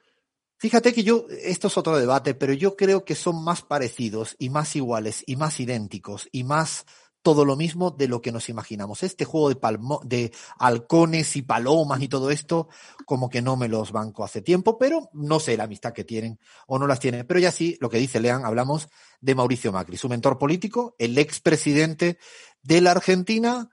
Fíjate 0.59 0.95
que 0.95 1.05
yo, 1.05 1.27
esto 1.43 1.69
es 1.69 1.77
otro 1.77 1.99
debate, 1.99 2.35
pero 2.35 2.53
yo 2.55 2.77
creo 2.77 3.05
que 3.05 3.15
son 3.15 3.45
más 3.45 3.63
parecidos 3.63 4.37
y 4.39 4.49
más 4.49 4.75
iguales 4.75 5.23
y 5.27 5.37
más 5.37 5.61
idénticos 5.61 6.29
y 6.33 6.45
más 6.45 6.87
todo 7.27 7.45
lo 7.45 7.57
mismo 7.57 7.91
de 7.91 8.07
lo 8.07 8.23
que 8.23 8.31
nos 8.31 8.49
imaginamos. 8.49 9.03
Este 9.03 9.25
juego 9.25 9.49
de, 9.49 9.57
palmo, 9.57 10.01
de 10.05 10.33
halcones 10.61 11.35
y 11.35 11.43
palomas 11.43 12.01
y 12.01 12.07
todo 12.07 12.31
esto, 12.31 12.69
como 13.05 13.29
que 13.29 13.43
no 13.43 13.57
me 13.57 13.67
los 13.67 13.91
banco 13.91 14.23
hace 14.23 14.43
tiempo, 14.43 14.79
pero 14.79 15.11
no 15.13 15.41
sé 15.41 15.57
la 15.57 15.65
amistad 15.65 15.93
que 15.93 16.05
tienen 16.05 16.39
o 16.69 16.79
no 16.79 16.87
las 16.87 17.01
tienen. 17.01 17.27
Pero 17.27 17.41
ya 17.41 17.51
sí, 17.51 17.77
lo 17.81 17.91
que 17.91 17.99
dice 17.99 18.21
Lean, 18.21 18.45
hablamos 18.45 18.89
de 19.21 19.35
Mauricio 19.35 19.73
Macri, 19.73 19.97
su 19.97 20.09
mentor 20.09 20.39
político, 20.39 20.95
el 21.01 21.19
expresidente 21.19 22.17
de 22.63 22.81
la 22.81 22.93
Argentina, 22.93 23.71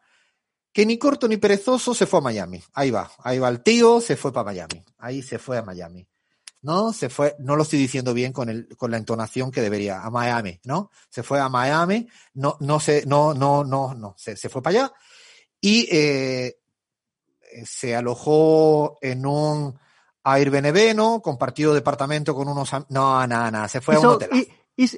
que 0.73 0.87
ni 0.87 0.97
corto 0.97 1.27
ni 1.27 1.37
perezoso 1.37 1.93
se 1.93 2.07
fue 2.07 2.19
a 2.19 2.23
Miami. 2.23 2.63
Ahí 2.73 2.89
va, 2.89 3.11
ahí 3.19 3.37
va 3.37 3.49
el 3.49 3.61
tío, 3.61 4.01
se 4.01 4.17
fue 4.17 4.33
para 4.33 4.45
Miami. 4.45 4.83
Ahí 4.97 5.21
se 5.21 5.37
fue 5.37 5.59
a 5.59 5.61
Miami. 5.61 6.07
¿No? 6.63 6.93
Se 6.93 7.09
fue, 7.09 7.35
no 7.39 7.55
lo 7.55 7.63
estoy 7.63 7.77
diciendo 7.77 8.13
bien 8.13 8.33
con 8.33 8.49
el, 8.49 8.67
con 8.77 8.89
la 8.89 8.97
entonación 8.97 9.51
que 9.51 9.61
debería, 9.61 10.01
a 10.01 10.09
Miami, 10.09 10.59
¿no? 10.63 10.89
Se 11.09 11.21
fue 11.21 11.39
a 11.39 11.49
Miami, 11.49 12.07
no, 12.33 12.57
no 12.61 12.79
se, 12.79 13.05
no, 13.05 13.33
no, 13.33 13.63
no, 13.63 13.93
no, 13.93 14.15
se, 14.17 14.35
se 14.35 14.49
fue 14.49 14.63
para 14.63 14.79
allá 14.79 14.93
y 15.61 15.87
eh, 15.91 16.57
se 17.65 17.95
alojó 17.95 18.97
en 19.01 19.25
un 19.25 19.77
Airbnb, 20.23 20.95
¿no? 20.95 21.21
Compartió 21.21 21.73
departamento 21.73 22.33
con 22.33 22.47
unos, 22.47 22.71
no, 22.89 23.27
nada, 23.27 23.51
nada, 23.51 23.67
se 23.67 23.81
fue 23.81 23.95
a 23.95 23.99
un 23.99 24.05
hotel. 24.05 24.47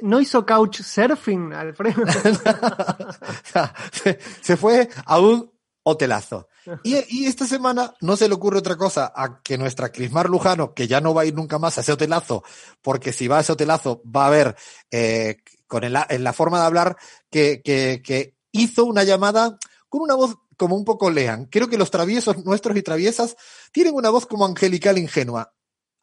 ¿No 0.04 0.22
hizo 0.22 0.46
couchsurfing, 0.46 1.52
Alfredo? 1.52 2.04
se, 3.92 4.20
se 4.42 4.56
fue 4.56 4.88
a 5.06 5.20
un 5.20 5.52
hotelazo. 5.84 6.48
Y, 6.84 6.96
y 7.10 7.26
esta 7.26 7.46
semana 7.48 7.94
no 8.02 8.16
se 8.18 8.28
le 8.28 8.36
ocurre 8.36 8.60
otra 8.60 8.76
cosa 8.76 9.12
a 9.16 9.42
que 9.42 9.58
nuestra 9.58 9.92
Crismar 9.92 10.30
Lujano, 10.30 10.74
que 10.74 10.88
ya 10.88 11.02
no 11.02 11.14
va 11.14 11.22
a 11.24 11.26
ir 11.26 11.34
nunca 11.36 11.60
más 11.60 11.78
a 11.78 11.82
ese 11.82 11.92
hotelazo, 11.92 12.44
porque 12.82 13.12
si 13.14 13.28
va 13.28 13.38
a 13.38 13.42
ese 13.42 13.52
hotelazo 13.54 14.02
va 14.06 14.28
a 14.28 14.30
ver 14.32 14.56
eh, 14.92 15.38
con 15.68 15.84
el- 15.84 15.98
en 16.10 16.24
la 16.24 16.34
forma 16.34 16.60
de 16.60 16.66
hablar 16.66 16.98
que, 17.30 17.62
que, 17.64 18.02
que 18.04 18.36
hizo 18.52 18.86
una 18.86 19.04
llamada 19.04 19.58
con 19.90 20.02
una 20.02 20.16
voz 20.16 20.36
como 20.58 20.76
un 20.76 20.86
poco 20.86 21.10
lean. 21.10 21.46
Creo 21.46 21.68
que 21.70 21.78
los 21.78 21.92
traviesos 21.92 22.44
nuestros 22.46 22.78
y 22.78 22.82
traviesas 22.82 23.36
tienen 23.72 23.94
una 23.94 24.10
voz 24.10 24.26
como 24.26 24.46
angelical 24.46 24.98
ingenua. 24.98 25.54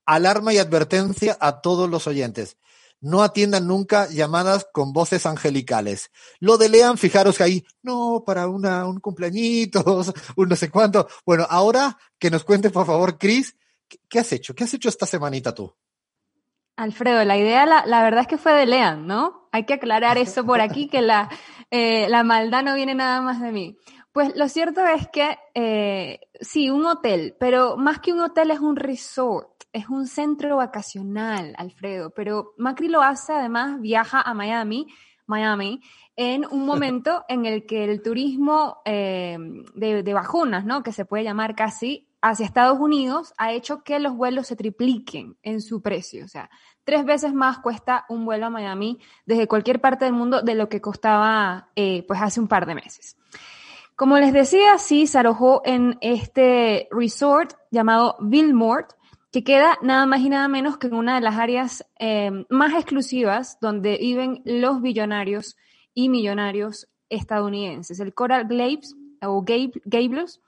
Alarma 0.04 0.52
y 0.52 0.58
advertencia 0.58 1.36
a 1.40 1.60
todos 1.60 1.88
los 1.88 2.06
oyentes. 2.06 2.56
No 3.02 3.22
atiendan 3.22 3.66
nunca 3.66 4.08
llamadas 4.08 4.66
con 4.72 4.94
voces 4.94 5.26
angelicales. 5.26 6.10
Lo 6.40 6.56
de 6.56 6.70
Lean, 6.70 6.96
fijaros 6.96 7.36
que 7.36 7.42
ahí, 7.42 7.66
no, 7.82 8.22
para 8.24 8.48
una, 8.48 8.86
un 8.86 9.00
cumpleañitos, 9.00 10.14
un 10.36 10.48
no 10.48 10.56
sé 10.56 10.70
cuánto. 10.70 11.06
Bueno, 11.26 11.46
ahora 11.50 11.98
que 12.18 12.30
nos 12.30 12.44
cuente, 12.44 12.70
por 12.70 12.86
favor, 12.86 13.18
Cris, 13.18 13.56
¿qué, 14.08 14.20
has 14.20 14.32
hecho? 14.32 14.54
¿Qué 14.54 14.64
has 14.64 14.72
hecho 14.72 14.88
esta 14.88 15.04
semanita 15.04 15.54
tú? 15.54 15.74
Alfredo, 16.76 17.22
la 17.24 17.36
idea, 17.36 17.66
la, 17.66 17.84
la 17.84 18.02
verdad 18.02 18.22
es 18.22 18.28
que 18.28 18.38
fue 18.38 18.54
de 18.54 18.64
Lean, 18.64 19.06
¿no? 19.06 19.48
Hay 19.52 19.66
que 19.66 19.74
aclarar 19.74 20.16
eso 20.16 20.46
por 20.46 20.62
aquí, 20.62 20.88
que 20.88 21.02
la, 21.02 21.28
eh, 21.70 22.08
la 22.08 22.24
maldad 22.24 22.62
no 22.62 22.74
viene 22.74 22.94
nada 22.94 23.20
más 23.20 23.40
de 23.40 23.52
mí. 23.52 23.76
Pues 24.12 24.36
lo 24.36 24.46
cierto 24.48 24.86
es 24.86 25.08
que 25.08 25.38
eh, 25.54 26.20
sí, 26.38 26.68
un 26.68 26.84
hotel, 26.84 27.34
pero 27.40 27.78
más 27.78 27.98
que 28.00 28.12
un 28.12 28.20
hotel 28.20 28.50
es 28.50 28.60
un 28.60 28.76
resort, 28.76 29.48
es 29.72 29.88
un 29.88 30.06
centro 30.06 30.56
vacacional, 30.56 31.54
Alfredo. 31.58 32.10
Pero 32.10 32.54
Macri 32.58 32.88
lo 32.88 33.02
hace, 33.02 33.32
además 33.32 33.80
viaja 33.80 34.20
a 34.20 34.34
Miami, 34.34 34.86
Miami, 35.26 35.80
en 36.16 36.44
un 36.50 36.66
momento 36.66 37.24
en 37.28 37.46
el 37.46 37.66
que 37.66 37.84
el 37.84 38.02
turismo 38.02 38.82
eh, 38.84 39.36
de, 39.74 40.02
de 40.02 40.14
vacunas, 40.14 40.64
¿no? 40.64 40.82
Que 40.82 40.92
se 40.92 41.04
puede 41.04 41.24
llamar 41.24 41.54
casi 41.54 42.08
hacia 42.22 42.46
Estados 42.46 42.78
Unidos, 42.78 43.34
ha 43.36 43.52
hecho 43.52 43.82
que 43.82 43.98
los 43.98 44.14
vuelos 44.14 44.46
se 44.46 44.56
tripliquen 44.56 45.36
en 45.42 45.60
su 45.60 45.82
precio. 45.82 46.24
O 46.24 46.28
sea, 46.28 46.50
tres 46.84 47.04
veces 47.04 47.34
más 47.34 47.58
cuesta 47.58 48.06
un 48.08 48.24
vuelo 48.24 48.46
a 48.46 48.50
Miami 48.50 49.00
desde 49.26 49.48
cualquier 49.48 49.80
parte 49.80 50.04
del 50.04 50.14
mundo 50.14 50.40
de 50.40 50.54
lo 50.54 50.68
que 50.68 50.80
costaba 50.80 51.68
eh, 51.74 52.04
pues 52.06 52.22
hace 52.22 52.40
un 52.40 52.46
par 52.48 52.66
de 52.66 52.76
meses. 52.76 53.16
Como 53.96 54.18
les 54.18 54.32
decía, 54.32 54.78
sí, 54.78 55.06
se 55.06 55.18
alojó 55.18 55.62
en 55.64 55.98
este 56.00 56.88
resort 56.90 57.52
llamado 57.70 58.16
Villemort, 58.20 58.94
que 59.32 59.42
queda 59.42 59.78
nada 59.80 60.04
más 60.04 60.20
y 60.20 60.28
nada 60.28 60.46
menos 60.46 60.76
que 60.76 60.88
en 60.88 60.94
una 60.94 61.14
de 61.14 61.22
las 61.22 61.36
áreas 61.36 61.86
eh, 61.98 62.44
más 62.50 62.74
exclusivas 62.74 63.56
donde 63.60 63.96
viven 63.96 64.42
los 64.44 64.82
billonarios 64.82 65.56
y 65.94 66.10
millonarios 66.10 66.88
estadounidenses. 67.08 67.98
El 67.98 68.12
Coral 68.12 68.44
Gables 68.46 68.94
o 69.22 69.42
Gable- 69.42 69.80
Gables, 69.86 70.41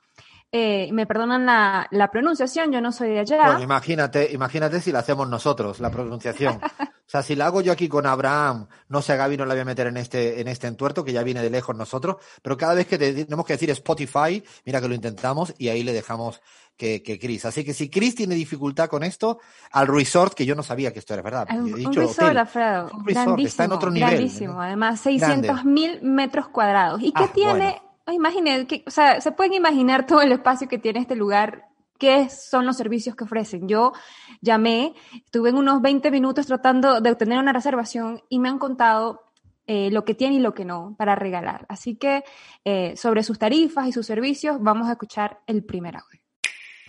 eh, 0.57 0.89
me 0.93 1.05
perdonan 1.05 1.45
la, 1.45 1.85
la 1.91 2.09
pronunciación, 2.09 2.71
yo 2.71 2.79
no 2.79 2.93
soy 2.93 3.09
de 3.09 3.19
allá. 3.19 3.59
Imagínate, 3.61 4.31
imagínate 4.31 4.79
si 4.79 4.91
la 4.93 4.99
hacemos 4.99 5.27
nosotros, 5.27 5.81
la 5.81 5.89
pronunciación. 5.91 6.61
O 6.63 7.07
sea, 7.07 7.21
si 7.21 7.35
la 7.35 7.47
hago 7.47 7.59
yo 7.61 7.73
aquí 7.73 7.87
con 7.89 8.05
Abraham, 8.05 8.67
no 8.87 9.01
sé, 9.01 9.13
a 9.13 9.15
Gaby 9.17 9.35
no 9.37 9.45
la 9.45 9.53
voy 9.53 9.61
a 9.61 9.65
meter 9.65 9.87
en 9.87 9.97
este, 9.97 10.39
en 10.39 10.47
este 10.47 10.67
entuerto, 10.67 11.03
que 11.03 11.11
ya 11.11 11.23
viene 11.23 11.41
de 11.41 11.49
lejos 11.49 11.75
nosotros, 11.75 12.15
pero 12.41 12.55
cada 12.57 12.73
vez 12.73 12.87
que 12.87 12.97
te- 12.97 13.25
tenemos 13.25 13.45
que 13.45 13.53
decir 13.53 13.69
Spotify, 13.71 14.41
mira 14.65 14.79
que 14.81 14.87
lo 14.87 14.95
intentamos 14.95 15.53
y 15.57 15.67
ahí 15.67 15.83
le 15.83 15.91
dejamos 15.93 16.41
que, 16.77 17.03
que 17.03 17.19
Chris. 17.19 17.45
Así 17.45 17.63
que 17.63 17.73
si 17.73 17.89
Chris 17.89 18.15
tiene 18.15 18.33
dificultad 18.35 18.87
con 18.89 19.03
esto, 19.03 19.39
al 19.71 19.87
resort, 19.87 20.33
que 20.33 20.45
yo 20.45 20.55
no 20.55 20.63
sabía 20.63 20.91
que 20.93 20.99
esto 20.99 21.13
era 21.13 21.21
verdad. 21.21 21.47
Un, 21.51 21.67
he 21.67 21.71
un 21.73 21.75
dicho 21.75 21.99
resort, 22.01 22.19
hotel. 22.23 22.37
Alfredo. 22.37 22.89
Un 22.93 23.05
resort, 23.05 23.39
está 23.41 23.63
en 23.65 23.71
otro 23.73 23.91
nivel, 23.91 24.09
grandísimo. 24.09 24.61
Además, 24.61 25.01
Grande. 25.03 25.47
600 25.49 25.65
mil 25.65 26.01
metros 26.01 26.47
cuadrados. 26.47 27.01
¿Y 27.01 27.11
qué 27.11 27.23
Ah, 27.25 27.31
tiene? 27.33 27.81
Imaginen, 28.11 28.67
que, 28.67 28.83
o 28.85 28.91
sea, 28.91 29.19
se 29.21 29.31
pueden 29.31 29.53
imaginar 29.53 30.05
todo 30.05 30.21
el 30.21 30.31
espacio 30.31 30.67
que 30.67 30.77
tiene 30.77 30.99
este 30.99 31.15
lugar. 31.15 31.65
¿Qué 31.97 32.29
son 32.29 32.65
los 32.65 32.75
servicios 32.75 33.15
que 33.15 33.23
ofrecen? 33.23 33.67
Yo 33.69 33.93
llamé, 34.41 34.93
estuve 35.13 35.49
en 35.49 35.55
unos 35.55 35.81
20 35.81 36.11
minutos 36.11 36.45
tratando 36.45 36.99
de 36.99 37.11
obtener 37.11 37.39
una 37.39 37.53
reservación 37.53 38.21
y 38.27 38.39
me 38.39 38.49
han 38.49 38.59
contado 38.59 39.23
eh, 39.65 39.89
lo 39.91 40.03
que 40.03 40.13
tiene 40.13 40.35
y 40.35 40.39
lo 40.39 40.53
que 40.53 40.65
no 40.65 40.95
para 40.97 41.15
regalar. 41.15 41.65
Así 41.69 41.95
que 41.95 42.23
eh, 42.65 42.95
sobre 42.97 43.23
sus 43.23 43.39
tarifas 43.39 43.87
y 43.87 43.93
sus 43.93 44.05
servicios 44.05 44.57
vamos 44.59 44.89
a 44.89 44.91
escuchar 44.91 45.39
el 45.47 45.63
primer 45.63 45.95
audio. 45.95 46.19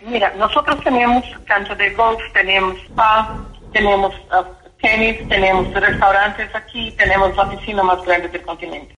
Mira, 0.01 0.35
nosotros 0.35 0.83
tenemos 0.83 1.25
cancha 1.45 1.73
de 1.73 1.93
golf, 1.95 2.21
tenemos 2.33 2.77
spa, 2.83 3.47
tenemos 3.73 4.13
ah, 4.29 4.45
tenis, 4.79 5.27
tenemos 5.27 5.73
restaurantes 5.73 6.53
aquí, 6.53 6.93
tenemos 6.97 7.35
la 7.35 7.49
piscina 7.49 7.81
más 7.81 8.03
grande 8.05 8.27
del 8.27 8.43
continente. 8.43 8.96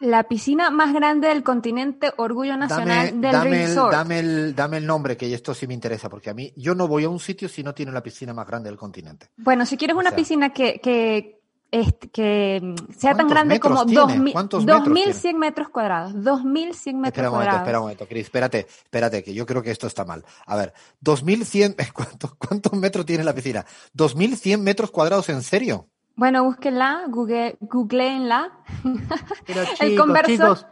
La 0.00 0.24
piscina 0.24 0.70
más 0.70 0.94
grande 0.94 1.28
del 1.28 1.42
continente, 1.42 2.12
orgullo 2.16 2.56
nacional 2.56 3.08
Dame, 3.08 3.20
del 3.20 3.32
dame, 3.32 3.62
el, 3.62 3.68
resort. 3.68 3.92
dame, 3.92 4.18
el, 4.18 4.54
dame 4.54 4.76
el 4.78 4.86
nombre, 4.86 5.16
que 5.16 5.32
esto 5.34 5.52
sí 5.54 5.66
me 5.66 5.74
interesa, 5.74 6.08
porque 6.08 6.30
a 6.30 6.34
mí, 6.34 6.52
yo 6.56 6.74
no 6.74 6.88
voy 6.88 7.04
a 7.04 7.08
un 7.10 7.20
sitio 7.20 7.48
si 7.50 7.62
no 7.62 7.74
tiene 7.74 7.92
la 7.92 8.02
piscina 8.02 8.32
más 8.32 8.46
grande 8.46 8.70
del 8.70 8.78
continente. 8.78 9.26
Bueno, 9.36 9.66
si 9.66 9.76
quieres 9.76 9.94
O 9.96 10.00
una 10.00 10.08
sea- 10.10 10.16
piscina 10.16 10.50
que, 10.54 10.80
que, 10.80 11.40
este, 11.70 12.08
que 12.08 12.74
sea 12.96 13.10
tan 13.10 13.26
¿Cuántos 13.28 13.30
grande 13.30 13.60
como 13.60 13.84
tiene? 13.84 14.00
2000 14.00 14.32
¿Cuántos 14.32 14.64
metros 14.64 14.84
2100 14.86 15.38
metros 15.38 15.68
cuadrados, 15.68 16.12
2100 16.24 16.96
metros 17.00 17.12
Espera 17.12 17.28
un 17.28 17.34
momento, 17.34 17.50
cuadrados. 17.50 17.60
espera 17.60 17.78
un 17.78 17.84
momento, 17.84 18.06
Cris, 18.06 18.24
espérate, 18.24 18.66
espérate, 18.84 19.22
que 19.22 19.34
yo 19.34 19.44
creo 19.44 19.62
que 19.62 19.70
esto 19.70 19.86
está 19.86 20.04
mal. 20.06 20.24
A 20.46 20.56
ver, 20.56 20.72
2100, 21.00 21.76
¿cuántos, 21.94 22.34
cuántos 22.36 22.72
metros 22.72 23.04
tiene 23.04 23.22
la 23.22 23.34
piscina? 23.34 23.66
¿2100 23.94 24.58
metros 24.62 24.90
cuadrados 24.90 25.28
en 25.28 25.42
serio? 25.42 25.88
Bueno, 26.20 26.44
búsquenla, 26.44 27.04
google, 27.08 27.56
googleenla. 27.60 28.52
Pero 29.46 29.62
El 29.80 29.96
chicos, 30.26 30.66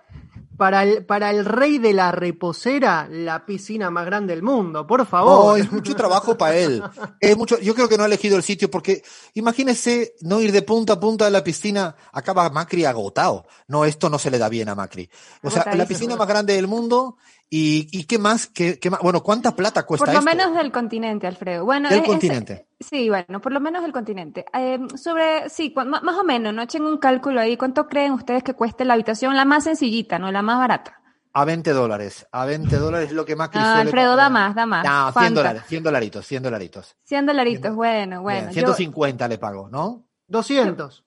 para 0.59 0.83
el, 0.83 1.07
para 1.07 1.31
el 1.31 1.47
rey 1.47 1.79
de 1.79 1.95
la 1.95 2.13
reposera, 2.13 3.09
la 3.11 3.47
piscina 3.47 3.91
más 3.91 4.05
grande 4.05 4.35
del 4.35 4.43
mundo, 4.43 4.87
por 4.87 5.01
Oh, 5.01 5.05
favor. 5.07 5.59
es 5.59 5.73
mucho 5.73 5.97
trabajo 5.97 6.37
para 6.37 6.55
él. 6.55 6.83
Es 7.19 7.35
mucho, 7.39 7.59
yo 7.61 7.75
creo 7.75 7.89
que 7.89 7.97
no 7.97 8.03
ha 8.03 8.07
elegido 8.07 8.37
el 8.37 8.43
sitio 8.43 8.71
porque 8.71 9.03
imagínese 9.33 10.13
no 10.21 10.39
ir 10.43 10.53
de 10.53 10.61
punta 10.61 10.93
a 10.93 11.01
punta 11.01 11.25
de 11.25 11.31
la 11.31 11.43
piscina, 11.43 11.97
acaba 12.13 12.51
Macri 12.51 12.85
agotado. 12.85 13.47
No, 13.69 13.87
esto 13.87 14.11
no 14.11 14.19
se 14.19 14.31
le 14.31 14.37
da 14.39 14.51
bien 14.51 14.69
a 14.69 14.75
Macri. 14.75 15.09
O 15.43 15.51
sea, 15.51 15.65
la 15.75 15.87
piscina 15.87 16.15
más 16.15 16.29
grande 16.29 16.57
del 16.57 16.67
mundo 16.67 17.17
y, 17.51 17.89
y 17.93 18.05
qué 18.05 18.19
más, 18.19 18.47
qué, 18.47 18.79
qué 18.79 18.91
más, 18.91 19.01
bueno, 19.01 19.23
¿cuánta 19.23 19.57
plata 19.57 19.85
cuesta 19.87 20.05
Por 20.05 20.15
lo 20.15 20.21
esto? 20.21 20.31
menos 20.37 20.55
del 20.57 20.71
continente, 20.71 21.27
Alfredo. 21.27 21.65
Bueno, 21.65 21.89
Del 21.89 21.99
es- 22.01 22.05
es- 22.05 22.09
continente. 22.11 22.67
sí, 22.79 23.09
bueno, 23.09 23.41
por 23.41 23.53
lo 23.53 23.61
menos 23.61 23.83
del 23.83 23.93
continente. 23.93 24.45
Eh, 24.53 24.79
sobre, 24.97 25.49
sí, 25.49 25.73
más 25.77 26.17
o 26.17 26.25
menos, 26.25 26.53
no 26.53 26.63
echen 26.63 26.83
un 26.83 26.99
cálculo 26.99 27.41
ahí. 27.41 27.57
¿Cuánto 27.57 27.89
creen 27.89 28.13
ustedes 28.13 28.43
que 28.43 28.55
cueste 28.55 28.85
la 28.85 28.95
habitación? 28.95 29.35
La 29.37 29.45
más 29.45 29.65
sencillita, 29.65 30.19
no 30.19 30.31
la 30.31 30.43
más 30.43 30.59
barata. 30.59 31.01
A 31.33 31.45
20 31.45 31.71
dólares. 31.73 32.27
A 32.33 32.45
20 32.47 32.77
dólares 32.77 33.09
es 33.11 33.15
lo 33.15 33.25
que 33.25 33.37
más 33.37 33.51
Ah, 33.55 33.81
Alfredo, 33.81 34.17
da 34.17 34.29
más, 34.29 34.55
da 34.55 34.67
más. 34.67 34.85
No, 34.85 35.03
100 35.05 35.13
¿Cuánto? 35.13 35.41
dólares, 35.41 35.63
100 35.69 35.83
dolaritos, 35.83 36.27
100 36.27 36.43
dolaritos. 36.43 36.97
100 37.05 37.27
dolaritos, 37.27 37.75
bueno, 37.75 38.23
bueno. 38.23 38.41
Bien, 38.41 38.51
yo- 38.51 38.75
150 38.75 39.29
le 39.29 39.39
pago, 39.39 39.69
¿no? 39.71 40.05
200. 40.27 41.05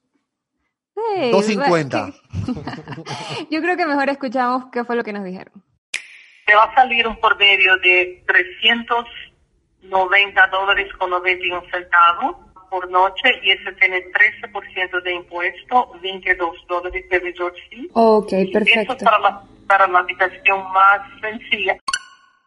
Hey, 0.95 1.31
250. 1.31 2.13
Yo 3.49 3.61
creo 3.61 3.75
que 3.77 3.85
mejor 3.85 4.09
escuchamos 4.09 4.65
qué 4.71 4.83
fue 4.85 4.95
lo 4.95 5.03
que 5.03 5.13
nos 5.13 5.23
dijeron. 5.23 5.63
Te 6.51 6.57
va 6.57 6.65
a 6.65 6.75
salir 6.75 7.07
un 7.07 7.15
por 7.15 7.39
medio 7.39 7.77
de 7.77 8.25
390 8.27 10.47
dólares 10.47 10.91
con 10.99 11.09
91 11.11 11.61
centavos 11.71 12.35
por 12.69 12.91
noche 12.91 13.39
y 13.41 13.51
ese 13.51 13.71
tiene 13.79 14.03
13% 14.11 15.01
de 15.01 15.13
impuesto, 15.13 15.93
22 16.03 16.57
dólares 16.67 17.05
de 17.09 17.19
resort 17.19 17.55
fee. 17.69 17.89
Ok, 17.93 18.33
Eso 18.33 18.51
perfecto. 18.51 18.97
para 18.97 19.19
la, 19.19 19.43
para 19.65 19.87
la 19.87 19.99
habitación 19.99 20.61
más 20.73 20.99
sencilla. 21.21 21.77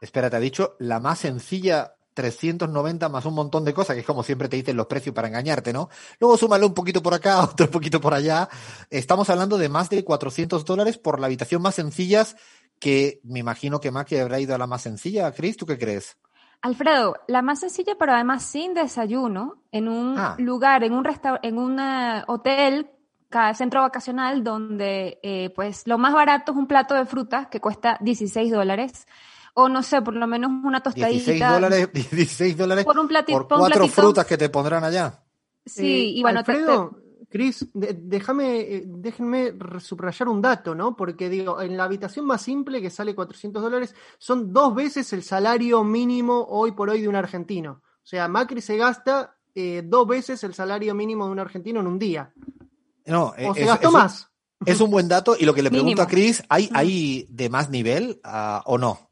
Espera, 0.03 0.29
te 0.29 0.37
ha 0.37 0.41
dicho 0.41 0.77
la 0.81 1.01
más 1.01 1.21
sencilla, 1.21 1.95
390 2.13 3.09
más 3.09 3.25
un 3.25 3.35
montón 3.35 3.65
de 3.65 3.73
cosas, 3.73 3.95
que 3.95 4.01
es 4.01 4.07
como 4.07 4.23
siempre 4.23 4.49
te 4.49 4.57
dicen 4.57 4.77
los 4.77 4.87
precios 4.87 5.15
para 5.15 5.29
engañarte, 5.29 5.73
¿no? 5.73 5.89
Luego 6.21 6.37
súmale 6.37 6.67
un 6.67 6.75
poquito 6.75 7.03
por 7.03 7.15
acá, 7.15 7.43
otro 7.43 7.71
poquito 7.71 8.03
por 8.03 8.13
allá. 8.13 8.51
Estamos 8.91 9.31
hablando 9.31 9.57
de 9.57 9.71
más 9.71 9.89
de 9.89 10.05
400 10.05 10.63
dólares 10.65 10.99
por 10.99 11.21
la 11.21 11.27
habitación 11.27 11.63
más 11.63 11.75
sencillas, 11.75 12.37
que 12.85 13.21
me 13.25 13.39
imagino 13.39 13.81
que 13.81 13.91
Maki 13.91 14.17
habrá 14.19 14.39
ido 14.41 14.55
a 14.55 14.59
la 14.59 14.67
más 14.67 14.83
sencilla. 14.83 15.33
Chris, 15.33 15.57
¿tú 15.57 15.65
qué 15.65 15.79
crees? 15.79 16.19
Alfredo, 16.61 17.17
la 17.29 17.41
más 17.41 17.61
sencilla, 17.61 17.95
pero 17.99 18.13
además 18.13 18.43
sin 18.43 18.75
desayuno, 18.75 19.63
en 19.73 19.89
un 19.89 20.19
Ah. 20.19 20.35
lugar, 20.39 20.85
en 20.85 20.93
un 20.93 21.03
en 21.43 21.59
un 21.59 21.79
eh, 21.81 22.23
hotel, 22.27 22.91
ca- 23.31 23.55
centro 23.55 23.81
vacacional, 23.81 24.45
donde 24.45 25.19
eh, 25.23 25.51
pues 25.57 25.87
lo 25.87 25.97
más 25.97 26.13
barato 26.13 26.53
es 26.53 26.59
un 26.59 26.67
plato 26.67 26.95
de 26.95 27.07
frutas 27.07 27.47
que 27.49 27.59
cuesta 27.61 27.97
16 28.03 28.53
dólares, 28.53 29.07
o 29.55 29.69
no 29.71 29.83
sé, 29.83 30.03
por 30.03 30.15
lo 30.15 30.27
menos 30.27 30.51
una 30.63 30.81
16 30.81 31.25
tostadita. 31.25 31.53
dólares, 31.55 31.89
16 32.13 32.57
dólares 32.57 32.85
Por 32.85 32.99
un 32.99 33.09
plati- 33.09 33.33
por 33.33 33.43
un 33.43 33.49
cuatro 33.49 33.79
platito. 33.81 34.03
frutas 34.03 34.27
que 34.27 34.37
te 34.37 34.49
pondrán 34.51 34.85
allá. 34.85 35.23
Sí, 35.65 35.87
Eh, 35.87 36.05
y 36.19 36.23
bueno, 36.23 36.45
te- 36.45 36.53
Alfredo, 36.53 36.99
Cris, 37.35 37.67
de- 37.75 37.99
déjame, 38.01 38.61
eh, 38.61 38.85
déjenme 38.87 39.55
subrayar 39.81 40.29
un 40.29 40.41
dato, 40.41 40.73
¿no? 40.73 40.95
Porque 40.95 41.29
digo, 41.29 41.61
en 41.61 41.77
la 41.77 41.83
habitación 41.83 42.27
más 42.27 42.43
simple 42.43 42.81
que 42.81 42.91
sale 42.91 43.13
400 43.13 43.61
dólares 43.61 43.93
son 44.19 44.53
dos 44.53 44.73
veces 44.73 45.13
el 45.13 45.25
salario 45.25 45.83
mínimo 45.83 46.47
hoy 46.49 46.71
por 46.71 46.91
hoy 46.91 47.01
de 47.03 47.09
un 47.09 47.17
argentino. 47.17 47.83
O 47.83 48.07
sea, 48.07 48.29
Macri 48.29 48.61
se 48.61 48.77
gasta 48.77 49.37
eh, 49.57 49.83
dos 49.85 50.07
veces 50.07 50.45
el 50.45 50.55
salario 50.55 50.95
mínimo 50.95 51.27
de 51.27 51.33
un 51.33 51.41
argentino 51.41 51.81
en 51.81 51.89
un 51.89 51.99
día. 51.99 52.33
No, 53.07 53.31
O 53.31 53.35
eh, 53.37 53.51
se 53.55 53.63
es- 53.63 53.67
gastó 53.67 53.89
es 53.89 53.95
un- 53.95 54.01
más. 54.01 54.31
Es 54.65 54.81
un 54.81 54.91
buen 54.93 55.09
dato 55.09 55.35
y 55.37 55.45
lo 55.45 55.55
que 55.55 55.63
le 55.63 55.71
pregunto 55.73 56.03
a. 56.03 56.07
Chris, 56.07 56.41
¿hay, 56.49 56.71
¿hay 56.73 57.27
de 57.31 57.49
más 57.51 57.69
nivel 57.69 58.21
ah, 58.23 58.63
o 58.67 58.79
no? 58.79 59.11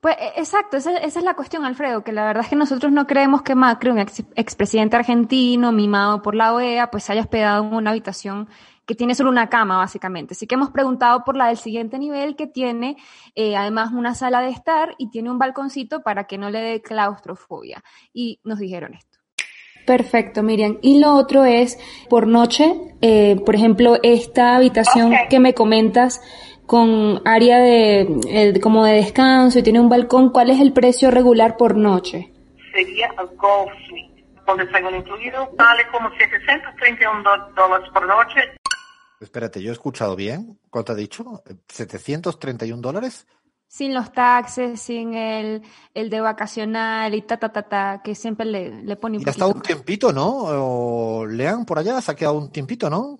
Pues 0.00 0.16
e- 0.18 0.40
exacto, 0.40 0.76
esa, 0.76 0.96
esa 0.96 1.18
es 1.18 1.24
la 1.24 1.34
cuestión, 1.34 1.64
Alfredo, 1.64 2.02
que 2.02 2.12
la 2.12 2.24
verdad 2.24 2.44
es 2.44 2.50
que 2.50 2.56
nosotros 2.56 2.90
no 2.90 3.06
creemos 3.06 3.42
que 3.42 3.54
Macri, 3.54 3.90
un 3.90 3.98
ex, 3.98 4.22
expresidente 4.34 4.96
argentino, 4.96 5.72
mimado 5.72 6.22
por 6.22 6.34
la 6.34 6.54
OEA, 6.54 6.90
pues 6.90 7.04
se 7.04 7.12
haya 7.12 7.20
hospedado 7.22 7.64
en 7.64 7.74
una 7.74 7.90
habitación 7.90 8.48
que 8.86 8.94
tiene 8.96 9.14
solo 9.14 9.30
una 9.30 9.48
cama, 9.48 9.76
básicamente. 9.76 10.34
Así 10.34 10.48
que 10.48 10.56
hemos 10.56 10.70
preguntado 10.70 11.22
por 11.22 11.36
la 11.36 11.46
del 11.46 11.58
siguiente 11.58 11.98
nivel, 11.98 12.34
que 12.34 12.48
tiene 12.48 12.96
eh, 13.36 13.56
además 13.56 13.92
una 13.92 14.14
sala 14.16 14.40
de 14.40 14.48
estar 14.48 14.96
y 14.98 15.10
tiene 15.10 15.30
un 15.30 15.38
balconcito 15.38 16.02
para 16.02 16.24
que 16.24 16.38
no 16.38 16.50
le 16.50 16.60
dé 16.60 16.82
claustrofobia. 16.82 17.84
Y 18.12 18.40
nos 18.42 18.58
dijeron 18.58 18.94
esto. 18.94 19.18
Perfecto, 19.86 20.42
Miriam. 20.42 20.78
Y 20.82 20.98
lo 20.98 21.14
otro 21.14 21.44
es 21.44 21.78
por 22.08 22.26
noche, 22.26 22.74
eh, 23.00 23.36
por 23.44 23.54
ejemplo, 23.54 23.98
esta 24.02 24.56
habitación 24.56 25.12
que 25.28 25.40
me 25.40 25.54
comentas 25.54 26.20
con 26.70 27.20
área 27.24 27.58
de 27.58 28.02
eh, 28.28 28.60
como 28.60 28.84
de 28.84 28.92
descanso 28.92 29.58
y 29.58 29.62
tiene 29.64 29.80
un 29.80 29.88
balcón, 29.88 30.30
¿cuál 30.30 30.50
es 30.50 30.60
el 30.60 30.72
precio 30.72 31.10
regular 31.10 31.56
por 31.56 31.74
noche? 31.76 32.32
Sería 32.72 33.08
el 33.08 33.36
Golf 33.36 33.72
Suite, 33.88 34.24
con 34.46 34.56
desayuno 34.56 34.96
incluido, 34.96 35.50
sale 35.58 35.82
como 35.90 36.08
731 36.16 37.24
do- 37.24 37.52
dólares 37.56 37.88
por 37.92 38.06
noche. 38.06 38.40
Espérate, 39.20 39.60
yo 39.60 39.70
he 39.70 39.72
escuchado 39.72 40.14
bien. 40.14 40.60
¿Cuánto 40.70 40.92
ha 40.92 40.94
dicho? 40.94 41.42
¿731 41.66 42.80
dólares? 42.80 43.26
Sin 43.66 43.92
los 43.92 44.12
taxes, 44.12 44.80
sin 44.80 45.14
el, 45.14 45.62
el 45.92 46.08
de 46.08 46.20
vacacional 46.20 47.12
y 47.16 47.22
ta, 47.22 47.36
ta, 47.36 47.48
ta, 47.50 47.62
ta, 47.62 48.00
que 48.04 48.14
siempre 48.14 48.46
le, 48.46 48.84
le 48.84 48.94
pone 48.94 49.16
un 49.16 49.24
Y 49.24 49.26
ha 49.26 49.30
estado 49.32 49.50
un 49.52 49.60
tiempito, 49.62 50.12
¿no? 50.12 50.28
O 50.28 51.26
Lean 51.26 51.64
por 51.64 51.80
allá, 51.80 52.00
se 52.00 52.12
ha 52.12 52.14
quedado 52.14 52.38
un 52.38 52.52
tiempito, 52.52 52.88
¿no? 52.88 53.18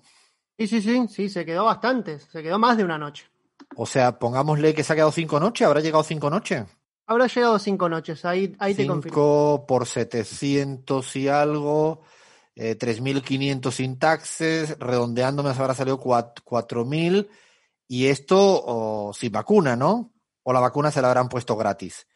Sí, 0.57 0.67
sí, 0.67 0.81
sí, 0.81 1.05
sí, 1.09 1.27
se 1.29 1.45
quedó 1.45 1.65
bastante, 1.65 2.17
se 2.19 2.41
quedó 2.41 2.57
más 2.57 2.77
de 2.77 2.85
una 2.85 2.97
noche. 2.97 3.25
O 3.75 3.85
sea, 3.85 4.19
pongámosle 4.19 4.73
que 4.73 4.83
se 4.83 4.93
ha 4.93 4.95
quedado 4.95 5.11
cinco 5.11 5.39
noches, 5.39 5.65
¿habrá 5.67 5.79
llegado 5.81 6.03
cinco 6.03 6.29
noches? 6.29 6.65
Habrá 7.07 7.27
llegado 7.27 7.57
cinco 7.59 7.89
noches, 7.89 8.23
ahí, 8.25 8.55
ahí 8.59 8.73
te 8.75 8.87
confirmo. 8.87 9.15
Cinco 9.15 9.65
por 9.67 9.85
700 9.85 11.15
y 11.15 11.27
algo, 11.27 12.01
eh, 12.55 12.75
3.500 12.75 13.75
sin 13.75 13.97
taxes, 13.99 14.77
redondeando 14.79 15.43
me 15.43 15.49
habrá 15.49 15.73
salido 15.73 15.99
cuat- 15.99 16.41
4.000 16.43 17.29
y 17.87 18.07
esto 18.07 19.11
sin 19.13 19.31
vacuna, 19.31 19.75
¿no? 19.75 20.13
O 20.43 20.53
la 20.53 20.59
vacuna 20.59 20.91
se 20.91 21.01
la 21.01 21.09
habrán 21.09 21.29
puesto 21.29 21.55
gratis. 21.55 22.07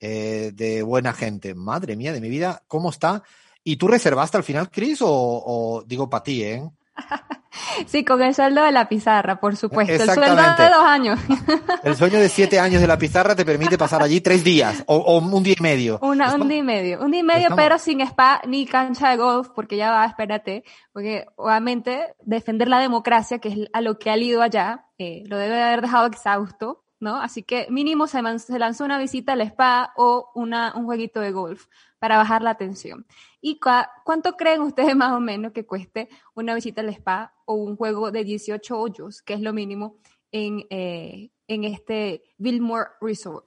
eh, 0.00 0.50
de 0.52 0.82
buena 0.82 1.14
gente. 1.14 1.54
Madre 1.54 1.96
mía 1.96 2.12
de 2.12 2.20
mi 2.20 2.28
vida, 2.28 2.62
¿cómo 2.66 2.90
está? 2.90 3.22
¿Y 3.62 3.76
tú 3.76 3.88
reservaste 3.88 4.36
al 4.36 4.42
final, 4.44 4.68
Chris? 4.70 5.00
O, 5.00 5.08
o 5.08 5.82
digo 5.86 6.10
para 6.10 6.24
ti, 6.24 6.42
¿eh? 6.42 6.68
Sí, 7.86 8.04
con 8.04 8.20
el 8.20 8.34
sueldo 8.34 8.64
de 8.64 8.72
la 8.72 8.88
pizarra, 8.88 9.38
por 9.38 9.56
supuesto. 9.56 9.92
El 9.92 10.10
sueldo 10.10 10.34
de 10.34 10.68
dos 10.68 10.84
años. 10.84 11.20
El 11.84 11.94
sueño 11.96 12.18
de 12.18 12.28
siete 12.28 12.58
años 12.58 12.80
de 12.80 12.88
la 12.88 12.98
pizarra 12.98 13.36
te 13.36 13.44
permite 13.44 13.78
pasar 13.78 14.02
allí 14.02 14.20
tres 14.20 14.42
días 14.42 14.82
o, 14.86 14.96
o 14.96 15.18
un 15.18 15.42
día 15.42 15.54
y 15.58 15.62
medio. 15.62 15.98
Una, 16.02 16.24
Estamos- 16.26 16.42
un 16.44 16.48
día 16.48 16.58
y 16.58 16.62
medio. 16.62 17.00
Un 17.00 17.10
día 17.12 17.20
y 17.20 17.24
medio, 17.24 17.42
estamos- 17.42 17.62
pero 17.62 17.78
sin 17.78 18.00
spa 18.00 18.42
ni 18.46 18.66
cancha 18.66 19.10
de 19.10 19.16
golf, 19.16 19.48
porque 19.54 19.76
ya 19.76 19.92
va, 19.92 20.04
espérate. 20.04 20.64
Porque 20.92 21.26
obviamente 21.36 22.14
defender 22.22 22.68
la 22.68 22.80
democracia, 22.80 23.38
que 23.38 23.48
es 23.48 23.56
a 23.72 23.80
lo 23.80 23.98
que 23.98 24.10
ha 24.10 24.16
ido 24.16 24.42
allá, 24.42 24.86
eh, 24.98 25.22
lo 25.26 25.36
debe 25.38 25.54
de 25.54 25.62
haber 25.62 25.80
dejado 25.82 26.06
exhausto, 26.06 26.83
¿no? 27.04 27.20
Así 27.20 27.44
que 27.44 27.68
mínimo 27.70 28.08
se, 28.08 28.20
lanzó 28.22 28.84
una 28.84 28.98
visita 28.98 29.34
al 29.34 29.42
spa 29.42 29.92
o 29.96 30.30
una, 30.34 30.72
un 30.74 30.86
jueguito 30.86 31.20
de 31.20 31.30
golf 31.30 31.66
para 32.00 32.16
bajar 32.16 32.42
la 32.42 32.56
tensión. 32.56 33.06
¿Y 33.40 33.60
cuánto 34.04 34.36
creen 34.36 34.62
ustedes 34.62 34.96
más 34.96 35.12
o 35.12 35.20
menos 35.20 35.52
que 35.52 35.64
cueste 35.64 36.08
una 36.34 36.54
visita 36.54 36.80
al 36.80 36.88
spa 36.88 37.34
o 37.44 37.54
un 37.54 37.76
juego 37.76 38.10
de 38.10 38.24
18 38.24 38.76
hoyos, 38.76 39.22
que 39.22 39.34
es 39.34 39.40
lo 39.40 39.52
mínimo 39.52 39.98
en, 40.32 40.66
eh, 40.70 41.30
en 41.46 41.64
este 41.64 42.24
Billmore 42.38 42.88
Resort? 43.00 43.46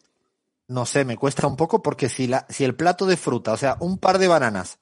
No 0.67 0.85
sé, 0.85 1.03
me 1.03 1.17
cuesta 1.17 1.47
un 1.47 1.55
poco 1.55 1.81
porque 1.81 2.09
si, 2.09 2.27
la, 2.27 2.45
si 2.49 2.63
el 2.63 2.75
plato 2.75 3.05
de 3.05 3.17
fruta, 3.17 3.53
o 3.53 3.57
sea, 3.57 3.77
un 3.79 3.97
par 3.97 4.19
de 4.19 4.27
bananas, 4.27 4.79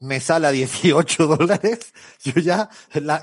me 0.00 0.20
sale 0.20 0.46
a 0.46 0.50
18 0.50 1.26
dólares, 1.38 1.94
yo 2.22 2.40
ya, 2.40 2.68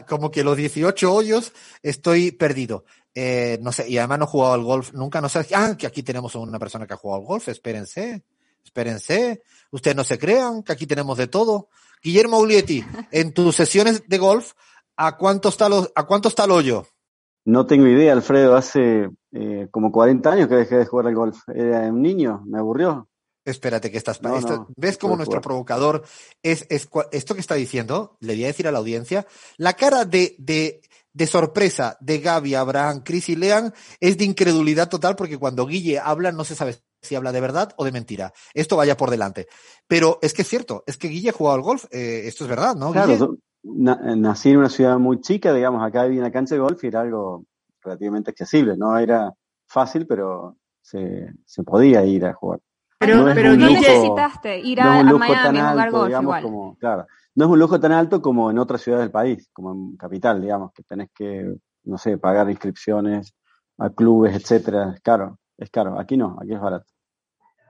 como 0.07 0.31
que 0.31 0.43
los 0.43 0.57
18 0.57 1.13
hoyos, 1.13 1.53
estoy 1.81 2.31
perdido. 2.31 2.85
Eh, 3.15 3.59
no 3.61 3.71
sé, 3.71 3.87
y 3.89 3.97
además 3.97 4.19
no 4.19 4.25
he 4.25 4.29
jugado 4.29 4.53
al 4.53 4.63
golf 4.63 4.93
nunca, 4.93 5.21
no 5.21 5.29
sé. 5.29 5.45
Ah, 5.53 5.75
que 5.77 5.87
aquí 5.87 6.03
tenemos 6.03 6.35
a 6.35 6.39
una 6.39 6.59
persona 6.59 6.87
que 6.87 6.93
ha 6.93 6.97
jugado 6.97 7.21
al 7.21 7.27
golf, 7.27 7.47
espérense, 7.47 8.23
espérense. 8.63 9.43
Ustedes 9.71 9.95
no 9.95 10.03
se 10.03 10.17
crean 10.17 10.63
que 10.63 10.71
aquí 10.71 10.87
tenemos 10.87 11.17
de 11.17 11.27
todo. 11.27 11.69
Guillermo 12.01 12.39
Ulietti, 12.39 12.83
en 13.11 13.33
tus 13.33 13.55
sesiones 13.55 14.07
de 14.07 14.17
golf, 14.17 14.53
¿a 14.97 15.17
cuánto 15.17 15.49
está, 15.49 15.69
los, 15.69 15.91
a 15.95 16.05
cuánto 16.05 16.29
está 16.29 16.45
el 16.45 16.51
hoyo? 16.51 16.85
No 17.45 17.65
tengo 17.65 17.87
idea, 17.87 18.13
Alfredo. 18.13 18.55
Hace 18.55 19.09
eh, 19.33 19.67
como 19.69 19.91
40 19.91 20.31
años 20.31 20.47
que 20.47 20.55
dejé 20.55 20.77
de 20.77 20.85
jugar 20.85 21.07
al 21.07 21.15
golf. 21.15 21.37
Era 21.53 21.81
un 21.81 22.01
niño, 22.01 22.41
me 22.45 22.57
aburrió. 22.57 23.09
Espérate, 23.45 23.91
que 23.91 23.97
estás. 23.97 24.21
No, 24.21 24.67
¿Ves 24.77 24.97
cómo 24.97 25.17
nuestro 25.17 25.33
jugar. 25.33 25.41
provocador 25.41 26.03
es, 26.41 26.65
es 26.69 26.87
esto 27.11 27.35
que 27.35 27.41
está 27.41 27.55
diciendo? 27.55 28.15
Le 28.21 28.35
voy 28.35 28.45
a 28.45 28.47
decir 28.47 28.67
a 28.67 28.71
la 28.71 28.79
audiencia. 28.79 29.27
La 29.57 29.73
cara 29.73 30.05
de, 30.05 30.35
de, 30.39 30.81
de 31.13 31.27
sorpresa 31.27 31.97
de 31.99 32.19
Gaby, 32.19 32.55
Abraham, 32.55 33.01
Chris 33.03 33.29
y 33.29 33.35
Lean 33.35 33.71
es 33.99 34.17
de 34.17 34.25
incredulidad 34.25 34.89
total 34.89 35.15
porque 35.15 35.37
cuando 35.37 35.65
Guille 35.67 35.99
habla 35.99 36.31
no 36.31 36.43
se 36.43 36.55
sabe 36.55 36.75
si 37.01 37.15
habla 37.15 37.31
de 37.31 37.41
verdad 37.41 37.73
o 37.77 37.85
de 37.85 37.91
mentira. 37.91 38.33
Esto 38.53 38.77
vaya 38.77 38.97
por 38.97 39.09
delante. 39.11 39.47
Pero 39.87 40.19
es 40.21 40.33
que 40.33 40.41
es 40.41 40.47
cierto, 40.47 40.83
es 40.87 40.97
que 40.97 41.09
Guille 41.09 41.29
ha 41.29 41.33
jugado 41.33 41.55
al 41.55 41.61
golf. 41.61 41.85
eh, 41.91 42.23
esto 42.25 42.45
es 42.45 42.49
verdad, 42.49 42.75
¿no? 42.75 42.91
Claro, 42.91 43.07
Guille? 43.09 43.19
yo 43.19 43.35
na- 43.63 43.99
nací 44.15 44.49
en 44.51 44.57
una 44.57 44.69
ciudad 44.69 44.97
muy 44.97 45.21
chica, 45.21 45.53
digamos, 45.53 45.85
acá 45.85 46.01
había 46.01 46.19
una 46.21 46.31
cancha 46.31 46.55
de 46.55 46.61
golf 46.61 46.83
y 46.83 46.87
era 46.87 47.01
algo 47.01 47.45
relativamente 47.81 48.31
accesible. 48.31 48.75
No 48.77 48.97
era 48.97 49.31
fácil, 49.67 50.07
pero 50.07 50.57
se, 50.81 51.27
se 51.45 51.63
podía 51.63 52.03
ir 52.05 52.25
a 52.25 52.33
jugar. 52.33 52.59
Pero, 52.99 53.17
No 53.25 53.33
pero 53.35 53.53
no 53.55 53.67
lujo- 53.67 53.81
necesitaste 53.81 54.59
ir 54.59 54.79
no 54.79 54.89
a, 54.89 54.99
un 55.01 55.09
a 55.09 55.13
Miami 55.13 55.59
jugar 55.59 55.91
golf 55.91 56.05
digamos, 56.07 56.23
igual. 56.23 56.43
como, 56.43 56.77
claro, 56.77 57.05
no 57.35 57.45
es 57.45 57.51
un 57.51 57.59
lujo 57.59 57.79
tan 57.79 57.91
alto 57.91 58.21
como 58.21 58.51
en 58.51 58.57
otras 58.59 58.81
ciudades 58.81 59.05
del 59.05 59.11
país, 59.11 59.49
como 59.53 59.71
en 59.73 59.97
capital, 59.97 60.41
digamos, 60.41 60.71
que 60.73 60.83
tenés 60.83 61.09
que, 61.15 61.55
no 61.83 61.97
sé, 61.97 62.17
pagar 62.17 62.49
inscripciones 62.49 63.33
a 63.77 63.89
clubes, 63.89 64.35
etcétera. 64.35 64.91
Es 64.95 65.01
caro, 65.01 65.39
es 65.57 65.69
caro. 65.69 65.99
Aquí 65.99 66.15
no, 66.17 66.37
aquí 66.41 66.53
es 66.53 66.59
barato. 66.61 66.85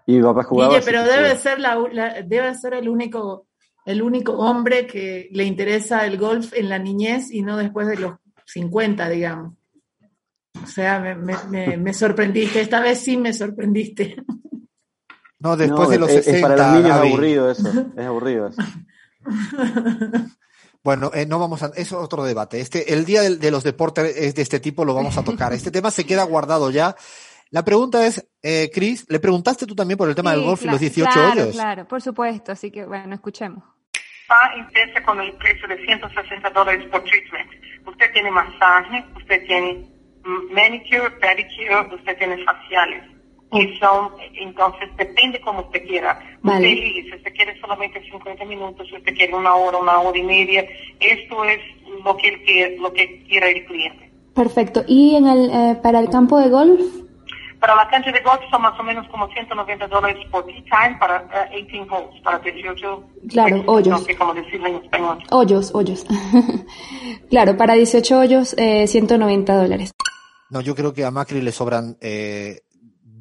Y 0.06 0.18
mi 0.18 0.22
papá 0.24 0.44
jugaba. 0.44 0.74
Guille, 0.74 0.86
pero 0.86 1.04
debe 1.04 1.36
ser 1.38 1.60
la, 1.60 1.76
la- 1.92 2.22
debe 2.24 2.54
ser 2.56 2.74
el 2.74 2.90
único, 2.90 3.48
el 3.86 4.02
único 4.02 4.34
hombre 4.34 4.86
que 4.86 5.30
le 5.32 5.46
interesa 5.46 6.06
el 6.06 6.18
golf 6.18 6.54
en 6.54 6.68
la 6.70 6.78
niñez 6.80 7.32
y 7.32 7.42
no 7.42 7.56
después 7.58 7.88
de 7.88 7.98
los 7.98 8.16
50, 8.46 9.08
digamos. 9.10 9.54
O 10.62 10.68
sea, 10.68 11.00
me, 11.00 11.16
me, 11.16 11.36
me, 11.50 11.78
me 11.78 11.94
sorprendiste. 11.94 12.62
Esta 12.62 12.80
vez 12.82 13.00
sí 13.00 13.16
me 13.18 13.34
sorprendiste. 13.34 14.16
No, 15.40 15.58
después 15.58 15.88
No, 15.88 15.92
de 15.92 16.00
los 16.00 16.10
es, 16.10 16.18
es 16.20 16.26
60, 16.26 16.48
para 16.48 16.58
los 16.58 16.82
niños 16.82 16.98
Gaby. 16.98 17.08
aburrido 17.10 17.50
eso. 17.52 17.70
Es 17.98 18.06
aburrido 18.06 18.48
eso. 18.48 18.62
Bueno, 20.84 21.12
eh, 21.14 21.26
no 21.26 21.40
vamos 21.40 21.64
a, 21.64 21.68
eso 21.68 21.78
es 21.78 21.94
otro 21.94 22.26
debate. 22.26 22.60
Este, 22.60 22.92
el 22.94 23.06
día 23.06 23.22
de, 23.22 23.38
de 23.38 23.52
los 23.52 23.64
deportes 23.64 24.18
es 24.18 24.36
de 24.36 24.42
este 24.42 24.60
tipo 24.60 24.84
lo 24.84 24.94
vamos 24.94 25.18
a 25.18 25.24
tocar. 25.24 25.54
Este 25.54 25.72
tema 25.72 25.92
se 25.92 26.06
queda 26.06 26.24
guardado 26.24 26.70
ya. 26.72 26.94
La 27.52 27.64
pregunta 27.64 28.06
es, 28.06 28.28
eh, 28.42 28.70
Chris, 28.74 29.06
¿le 29.08 29.22
preguntaste 29.22 29.66
tú 29.66 29.76
también 29.76 29.98
por 29.98 30.10
el 30.10 30.16
tema 30.16 30.32
del 30.32 30.42
Sí, 30.42 30.46
golf 30.46 30.62
y 30.64 30.66
los 30.66 30.76
cla- 30.76 30.80
18 30.80 31.10
claro, 31.14 31.32
hoyos? 31.44 31.56
Claro, 31.56 31.88
por 31.88 32.02
supuesto. 32.02 32.52
Así 32.52 32.70
que, 32.70 32.84
bueno, 32.86 33.16
escuchemos. 33.16 33.64
Spa 34.26 34.52
empieza 34.58 35.02
con 35.06 35.22
el 35.22 35.32
precio 35.38 35.70
de 35.70 35.78
160 35.86 36.50
dólares 36.50 36.86
por 36.92 37.02
treatment. 37.06 37.50
Usted 37.88 38.12
tiene 38.12 38.30
masaje, 38.32 39.06
usted 39.16 39.46
tiene 39.46 39.90
manicure, 40.52 41.12
pedicure, 41.12 41.96
usted 41.96 42.18
tiene 42.18 42.44
faciales. 42.44 43.04
Y 43.60 43.78
son, 43.78 44.10
entonces 44.36 44.90
depende 44.98 45.40
como 45.42 45.62
usted 45.62 45.86
quiera. 45.86 46.20
Vale. 46.42 46.68
Usted 46.68 46.82
elige, 46.84 47.04
si 47.10 47.16
usted 47.16 47.34
quiere 47.34 47.60
solamente 47.62 48.02
50 48.10 48.46
minutos, 48.46 48.88
si 48.90 48.96
usted 48.98 49.14
quiere 49.16 49.34
una 49.36 49.54
hora, 49.56 49.78
una 49.78 50.00
hora 50.00 50.18
y 50.18 50.24
media. 50.24 50.66
Esto 51.00 51.44
es 51.46 51.60
lo 52.04 52.16
que, 52.18 52.28
él 52.30 52.44
quiere- 52.44 52.78
lo 52.78 52.92
que 52.94 53.24
quiera 53.24 53.50
el 53.50 53.66
cliente. 53.66 54.12
Perfecto. 54.36 54.84
¿Y 54.88 55.16
en 55.16 55.28
el, 55.28 55.50
eh, 55.52 55.76
para 55.82 56.00
el 56.00 56.10
campo 56.10 56.40
de 56.40 56.50
golf? 56.50 56.82
Para 57.60 57.76
la 57.76 57.88
cancha 57.88 58.12
de 58.12 58.20
golf 58.20 58.42
son 58.52 58.62
más 58.62 58.78
o 58.78 58.84
menos 58.84 59.08
como 59.08 59.26
190 59.30 59.88
dólares 59.88 60.18
por 60.30 60.46
tee 60.46 60.64
time 60.64 60.98
para 61.00 61.26
eh, 61.54 61.64
18 61.66 61.94
holes, 61.96 62.22
para 62.22 62.40
18 62.40 63.04
Claro, 63.30 63.64
hoyos. 63.68 63.88
No 63.88 63.98
sé 64.00 64.16
cómo 64.18 64.34
decirlo 64.34 64.68
en 64.68 64.76
español. 64.84 65.20
Hoyos, 65.32 65.72
hoyos. 65.74 66.06
claro, 67.30 67.56
para 67.58 67.74
18 67.76 68.20
hoyos, 68.20 68.54
eh, 68.58 68.86
190 68.88 69.56
dólares. 69.56 69.92
No, 70.50 70.62
yo 70.62 70.76
creo 70.76 70.94
que 70.94 71.06
a 71.06 71.12
Macri 71.12 71.42
le 71.42 71.52
sobran 71.52 71.96
eh, 72.02 72.62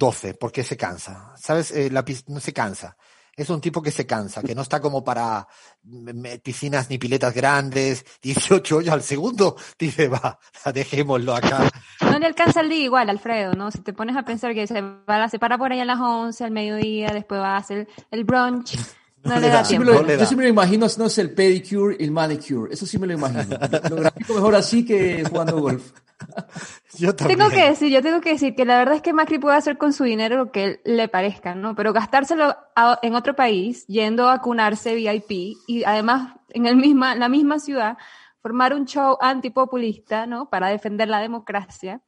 12, 0.03 0.35
porque 0.35 0.65
se 0.65 0.77
cansa. 0.77 1.33
¿Sabes? 1.39 1.71
Eh, 1.71 1.89
la 1.91 2.05
no 2.27 2.41
se 2.41 2.53
cansa. 2.53 2.97
Es 3.37 3.49
un 3.51 3.61
tipo 3.61 3.81
que 3.81 3.93
se 3.93 4.05
cansa, 4.05 4.43
que 4.43 4.53
no 4.55 4.63
está 4.63 4.81
como 4.81 5.03
para 5.05 5.47
mm, 5.85 6.11
me- 6.21 6.39
piscinas 6.41 6.91
ni 6.91 6.99
piletas 6.99 7.33
grandes, 7.33 8.05
18 8.21 8.77
hoyos 8.79 8.93
al 8.93 9.03
segundo, 9.03 9.57
dice, 9.79 10.09
va, 10.09 10.39
dejémoslo 10.75 11.35
acá. 11.37 11.71
No 12.01 12.19
le 12.19 12.27
alcanza 12.27 12.61
el 12.63 12.69
día 12.69 12.83
igual, 12.85 13.09
Alfredo, 13.09 13.53
¿no? 13.55 13.71
Si 13.71 13.79
te 13.79 13.93
pones 13.93 14.17
a 14.17 14.25
pensar 14.25 14.53
que 14.55 14.67
se, 14.67 14.83
va, 14.83 15.29
se 15.29 15.39
para 15.39 15.57
por 15.57 15.71
ahí 15.73 15.79
a 15.81 15.85
las 15.85 16.01
11, 16.01 16.43
al 16.45 16.51
mediodía, 16.51 17.11
después 17.15 17.41
va 17.41 17.55
a 17.55 17.59
hacer 17.59 17.87
el 18.11 18.25
brunch, 18.25 18.77
no, 19.25 19.35
No 19.35 19.41
le 19.41 19.49
da 19.49 19.55
da. 19.59 19.65
Sí 19.65 19.79
me 19.79 19.85
tiempo. 19.87 20.03
lo- 20.03 20.19
yo 20.19 20.27
sí 20.27 20.35
me 20.37 20.43
lo 20.43 20.49
imagino 20.49 20.87
haciéndose 20.87 21.21
el 21.23 21.31
pedicure 21.33 21.97
y 22.01 22.05
el 22.05 22.11
manicure. 22.11 22.75
Eso 22.75 22.85
sí 22.87 22.99
me 22.99 23.07
lo 23.07 23.13
imagino. 23.15 23.57
Lo 23.89 23.97
grafico 23.97 24.35
mejor 24.35 24.57
así 24.57 24.85
que 24.85 25.25
jugando 25.25 25.59
golf. 25.61 25.93
Yo 26.99 27.15
también. 27.17 27.39
Tengo 27.39 27.51
que 27.51 27.69
decir, 27.69 27.91
yo 27.91 28.03
tengo 28.03 28.21
que 28.21 28.31
decir 28.33 28.55
que 28.55 28.65
la 28.65 28.77
verdad 28.79 28.97
es 28.97 29.03
que 29.03 29.13
Macri 29.13 29.39
puede 29.39 29.57
hacer 29.57 29.79
con 29.79 29.93
su 29.93 30.05
dinero 30.05 30.37
lo 30.37 30.53
que 30.53 30.81
le 30.85 31.09
parezca, 31.09 31.55
¿no? 31.55 31.75
Pero 31.75 31.93
gastárselo 31.93 32.55
a- 32.77 32.99
en 33.03 33.15
otro 33.15 33.35
país, 33.35 33.87
yendo 33.87 34.29
a 34.29 34.37
vacunarse 34.37 34.95
VIP 34.95 35.57
y 35.67 35.85
además 35.85 36.35
en 36.51 36.67
el 36.67 36.77
misma, 36.77 37.15
la 37.15 37.29
misma 37.29 37.59
ciudad, 37.59 37.97
formar 38.43 38.75
un 38.75 38.87
show 38.87 39.17
antipopulista, 39.21 40.27
¿no? 40.27 40.51
Para 40.51 40.69
defender 40.69 41.09
la 41.09 41.21
democracia. 41.21 42.01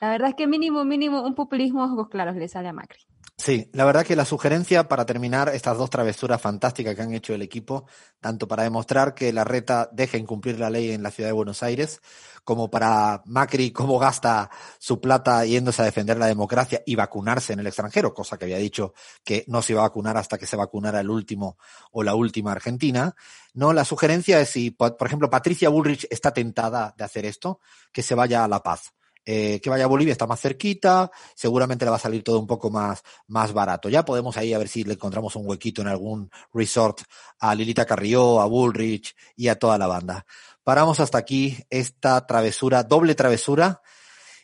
La 0.00 0.10
verdad 0.10 0.30
es 0.30 0.34
que 0.34 0.46
mínimo, 0.46 0.84
mínimo, 0.84 1.22
un 1.22 1.34
populismo 1.34 1.84
ojos 1.84 2.08
claros 2.08 2.36
le 2.36 2.48
sale 2.48 2.68
a 2.68 2.72
Macri. 2.72 3.06
Sí, 3.38 3.68
la 3.74 3.84
verdad 3.84 4.04
que 4.06 4.16
la 4.16 4.24
sugerencia 4.24 4.88
para 4.88 5.04
terminar 5.04 5.50
estas 5.50 5.76
dos 5.76 5.90
travesuras 5.90 6.40
fantásticas 6.40 6.94
que 6.94 7.02
han 7.02 7.12
hecho 7.12 7.34
el 7.34 7.42
equipo, 7.42 7.86
tanto 8.18 8.48
para 8.48 8.62
demostrar 8.62 9.14
que 9.14 9.30
la 9.30 9.44
reta 9.44 9.90
deja 9.92 10.16
incumplir 10.16 10.58
la 10.58 10.70
ley 10.70 10.90
en 10.92 11.02
la 11.02 11.10
ciudad 11.10 11.28
de 11.28 11.34
Buenos 11.34 11.62
Aires, 11.62 12.00
como 12.44 12.70
para 12.70 13.22
Macri 13.26 13.72
cómo 13.72 13.98
gasta 13.98 14.50
su 14.78 15.02
plata 15.02 15.44
yéndose 15.44 15.82
a 15.82 15.84
defender 15.84 16.16
la 16.16 16.28
democracia 16.28 16.82
y 16.86 16.94
vacunarse 16.94 17.52
en 17.52 17.60
el 17.60 17.66
extranjero, 17.66 18.14
cosa 18.14 18.38
que 18.38 18.46
había 18.46 18.56
dicho 18.56 18.94
que 19.22 19.44
no 19.48 19.60
se 19.60 19.74
iba 19.74 19.82
a 19.82 19.88
vacunar 19.88 20.16
hasta 20.16 20.38
que 20.38 20.46
se 20.46 20.56
vacunara 20.56 21.00
el 21.00 21.10
último 21.10 21.58
o 21.92 22.02
la 22.02 22.14
última 22.14 22.52
argentina. 22.52 23.14
No, 23.52 23.74
la 23.74 23.84
sugerencia 23.84 24.40
es 24.40 24.48
si, 24.48 24.70
por 24.70 24.96
ejemplo, 25.04 25.28
Patricia 25.28 25.68
Bullrich 25.68 26.06
está 26.08 26.32
tentada 26.32 26.94
de 26.96 27.04
hacer 27.04 27.26
esto, 27.26 27.60
que 27.92 28.02
se 28.02 28.14
vaya 28.14 28.44
a 28.44 28.48
La 28.48 28.62
Paz. 28.62 28.94
Eh, 29.28 29.60
que 29.60 29.70
vaya 29.70 29.84
a 29.84 29.88
Bolivia, 29.88 30.12
está 30.12 30.26
más 30.26 30.40
cerquita, 30.40 31.10
seguramente 31.34 31.84
le 31.84 31.90
va 31.90 31.96
a 31.96 32.00
salir 32.00 32.22
todo 32.22 32.38
un 32.38 32.46
poco 32.46 32.70
más, 32.70 33.02
más 33.26 33.52
barato. 33.52 33.88
Ya 33.88 34.04
podemos 34.04 34.36
ahí 34.36 34.54
a 34.54 34.58
ver 34.58 34.68
si 34.68 34.84
le 34.84 34.94
encontramos 34.94 35.34
un 35.34 35.46
huequito 35.48 35.82
en 35.82 35.88
algún 35.88 36.30
resort 36.54 37.00
a 37.40 37.54
Lilita 37.54 37.84
Carrió, 37.84 38.40
a 38.40 38.46
Bullrich 38.46 39.14
y 39.36 39.48
a 39.48 39.58
toda 39.58 39.78
la 39.78 39.88
banda. 39.88 40.24
Paramos 40.62 41.00
hasta 41.00 41.18
aquí 41.18 41.58
esta 41.70 42.24
travesura, 42.26 42.84
doble 42.84 43.14
travesura, 43.16 43.82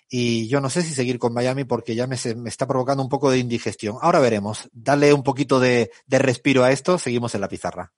y 0.08 0.46
yo 0.48 0.60
no 0.60 0.68
sé 0.70 0.82
si 0.82 0.94
seguir 0.94 1.18
con 1.18 1.32
Miami 1.32 1.64
porque 1.64 1.94
ya 1.94 2.06
me, 2.06 2.16
se- 2.16 2.34
me 2.34 2.48
está 2.50 2.66
provocando 2.66 3.02
un 3.02 3.08
poco 3.08 3.30
de 3.30 3.38
indigestión. 3.38 3.96
Ahora 4.00 4.20
veremos. 4.20 4.68
Dale 4.72 5.12
un 5.14 5.22
poquito 5.22 5.58
de, 5.60 5.90
de 6.06 6.18
respiro 6.18 6.64
a 6.64 6.70
esto, 6.72 6.98
seguimos 6.98 7.34
en 7.34 7.40
la 7.40 7.48
pizarra. 7.48 7.90